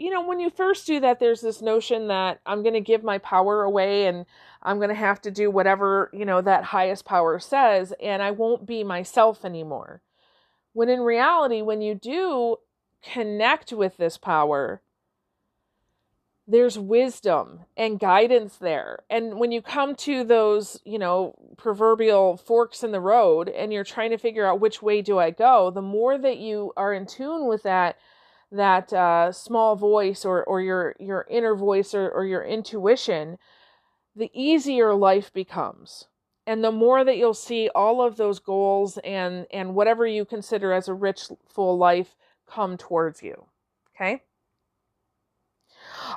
you 0.00 0.08
know, 0.08 0.22
when 0.22 0.40
you 0.40 0.48
first 0.48 0.86
do 0.86 0.98
that, 1.00 1.20
there's 1.20 1.42
this 1.42 1.60
notion 1.60 2.08
that 2.08 2.40
I'm 2.46 2.62
going 2.62 2.72
to 2.72 2.80
give 2.80 3.04
my 3.04 3.18
power 3.18 3.62
away 3.62 4.06
and 4.06 4.24
I'm 4.62 4.78
going 4.78 4.88
to 4.88 4.94
have 4.94 5.20
to 5.22 5.30
do 5.30 5.50
whatever, 5.50 6.10
you 6.14 6.24
know, 6.24 6.40
that 6.40 6.64
highest 6.64 7.04
power 7.04 7.38
says, 7.38 7.92
and 8.02 8.22
I 8.22 8.30
won't 8.30 8.66
be 8.66 8.82
myself 8.82 9.44
anymore. 9.44 10.00
When 10.72 10.88
in 10.88 11.00
reality, 11.00 11.60
when 11.60 11.82
you 11.82 11.94
do 11.94 12.56
connect 13.02 13.74
with 13.74 13.98
this 13.98 14.16
power, 14.16 14.80
there's 16.48 16.78
wisdom 16.78 17.60
and 17.76 18.00
guidance 18.00 18.56
there. 18.56 19.00
And 19.10 19.38
when 19.38 19.52
you 19.52 19.60
come 19.60 19.94
to 19.96 20.24
those, 20.24 20.80
you 20.86 20.98
know, 20.98 21.34
proverbial 21.58 22.38
forks 22.38 22.82
in 22.82 22.92
the 22.92 23.00
road 23.00 23.50
and 23.50 23.70
you're 23.70 23.84
trying 23.84 24.12
to 24.12 24.18
figure 24.18 24.46
out 24.46 24.60
which 24.60 24.80
way 24.80 25.02
do 25.02 25.18
I 25.18 25.30
go, 25.30 25.70
the 25.70 25.82
more 25.82 26.16
that 26.16 26.38
you 26.38 26.72
are 26.74 26.94
in 26.94 27.04
tune 27.04 27.46
with 27.46 27.64
that 27.64 27.98
that 28.52 28.92
uh, 28.92 29.32
small 29.32 29.76
voice 29.76 30.24
or, 30.24 30.42
or 30.44 30.60
your 30.60 30.96
your 30.98 31.26
inner 31.30 31.54
voice 31.54 31.94
or, 31.94 32.08
or 32.10 32.24
your 32.24 32.42
intuition, 32.42 33.38
the 34.16 34.30
easier 34.34 34.94
life 34.94 35.32
becomes. 35.32 36.06
And 36.46 36.64
the 36.64 36.72
more 36.72 37.04
that 37.04 37.16
you'll 37.16 37.34
see 37.34 37.70
all 37.74 38.02
of 38.02 38.16
those 38.16 38.40
goals 38.40 38.98
and 39.04 39.46
and 39.52 39.74
whatever 39.74 40.06
you 40.06 40.24
consider 40.24 40.72
as 40.72 40.88
a 40.88 40.94
rich 40.94 41.28
full 41.48 41.78
life 41.78 42.16
come 42.46 42.76
towards 42.76 43.22
you 43.22 43.46
okay? 43.94 44.22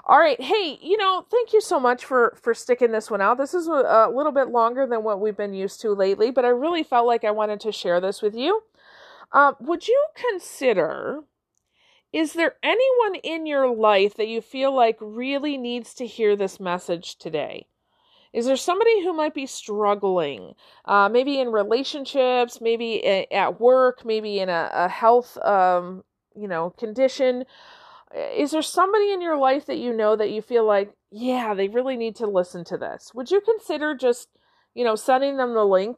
All 0.05 0.17
right 0.17 0.39
hey 0.41 0.79
you 0.81 0.97
know 0.97 1.25
thank 1.29 1.53
you 1.53 1.61
so 1.61 1.79
much 1.79 2.03
for 2.03 2.35
for 2.41 2.53
sticking 2.53 2.91
this 2.91 3.11
one 3.11 3.21
out. 3.21 3.37
This 3.37 3.53
is 3.53 3.67
a, 3.67 4.09
little 4.13 4.31
bit 4.31 4.49
longer 4.49 4.87
than 4.87 5.03
what 5.03 5.19
we've 5.19 5.37
been 5.37 5.53
used 5.53 5.81
to 5.81 5.91
lately 5.91 6.31
but 6.31 6.45
i 6.45 6.49
really 6.49 6.83
felt 6.83 7.07
like 7.07 7.23
i 7.23 7.31
wanted 7.31 7.59
to 7.61 7.71
share 7.71 8.01
this 8.01 8.21
with 8.21 8.35
you. 8.35 8.61
Uh, 9.31 9.53
would 9.59 9.87
you 9.87 10.05
consider 10.15 11.21
is 12.13 12.33
there 12.33 12.55
anyone 12.63 13.15
in 13.23 13.45
your 13.45 13.73
life 13.75 14.15
that 14.15 14.27
you 14.27 14.39
feel 14.39 14.73
like 14.73 14.97
really 15.01 15.57
needs 15.57 15.93
to 15.95 16.07
hear 16.07 16.35
this 16.35 16.59
message 16.59 17.17
today 17.17 17.67
is 18.33 18.47
there 18.47 18.57
somebody 18.57 19.03
who 19.03 19.13
might 19.13 19.35
be 19.35 19.45
struggling, 19.45 20.53
uh, 20.85 21.07
maybe 21.07 21.39
in 21.39 21.51
relationships, 21.51 22.59
maybe 22.59 23.05
at 23.31 23.61
work, 23.61 24.03
maybe 24.03 24.39
in 24.39 24.49
a, 24.49 24.71
a 24.73 24.89
health, 24.89 25.37
um, 25.45 26.03
you 26.35 26.47
know, 26.47 26.71
condition? 26.71 27.45
Is 28.35 28.51
there 28.51 28.63
somebody 28.63 29.13
in 29.13 29.21
your 29.21 29.37
life 29.37 29.67
that 29.67 29.77
you 29.77 29.93
know 29.93 30.15
that 30.15 30.31
you 30.31 30.41
feel 30.41 30.65
like, 30.65 30.93
yeah, 31.11 31.53
they 31.53 31.67
really 31.67 31.95
need 31.95 32.15
to 32.17 32.27
listen 32.27 32.63
to 32.65 32.77
this? 32.77 33.11
Would 33.13 33.29
you 33.29 33.39
consider 33.39 33.95
just, 33.95 34.29
you 34.73 34.83
know, 34.83 34.95
sending 34.95 35.37
them 35.37 35.53
the 35.53 35.63
link? 35.63 35.97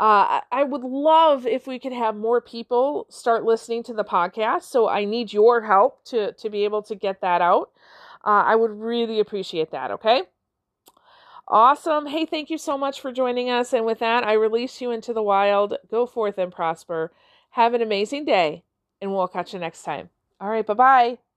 Uh, 0.00 0.40
I 0.50 0.64
would 0.64 0.82
love 0.82 1.46
if 1.46 1.66
we 1.66 1.78
could 1.78 1.92
have 1.92 2.16
more 2.16 2.40
people 2.40 3.06
start 3.10 3.44
listening 3.44 3.82
to 3.84 3.92
the 3.92 4.02
podcast. 4.02 4.62
So 4.62 4.88
I 4.88 5.04
need 5.04 5.30
your 5.30 5.60
help 5.60 6.02
to 6.06 6.32
to 6.32 6.48
be 6.48 6.64
able 6.64 6.82
to 6.84 6.94
get 6.94 7.20
that 7.20 7.42
out. 7.42 7.70
Uh, 8.24 8.44
I 8.46 8.56
would 8.56 8.70
really 8.70 9.20
appreciate 9.20 9.70
that. 9.72 9.90
Okay. 9.90 10.22
Awesome. 11.48 12.06
Hey, 12.06 12.24
thank 12.24 12.48
you 12.48 12.56
so 12.58 12.78
much 12.78 13.00
for 13.00 13.12
joining 13.12 13.50
us. 13.50 13.74
And 13.74 13.84
with 13.84 13.98
that, 13.98 14.24
I 14.24 14.34
release 14.34 14.80
you 14.80 14.90
into 14.90 15.12
the 15.12 15.22
wild. 15.22 15.74
Go 15.90 16.06
forth 16.06 16.38
and 16.38 16.52
prosper. 16.52 17.12
Have 17.50 17.74
an 17.74 17.82
amazing 17.82 18.24
day, 18.24 18.62
and 19.02 19.12
we'll 19.12 19.28
catch 19.28 19.52
you 19.52 19.58
next 19.58 19.82
time. 19.82 20.10
All 20.40 20.48
right, 20.48 20.66
bye 20.66 20.74
bye. 20.74 21.29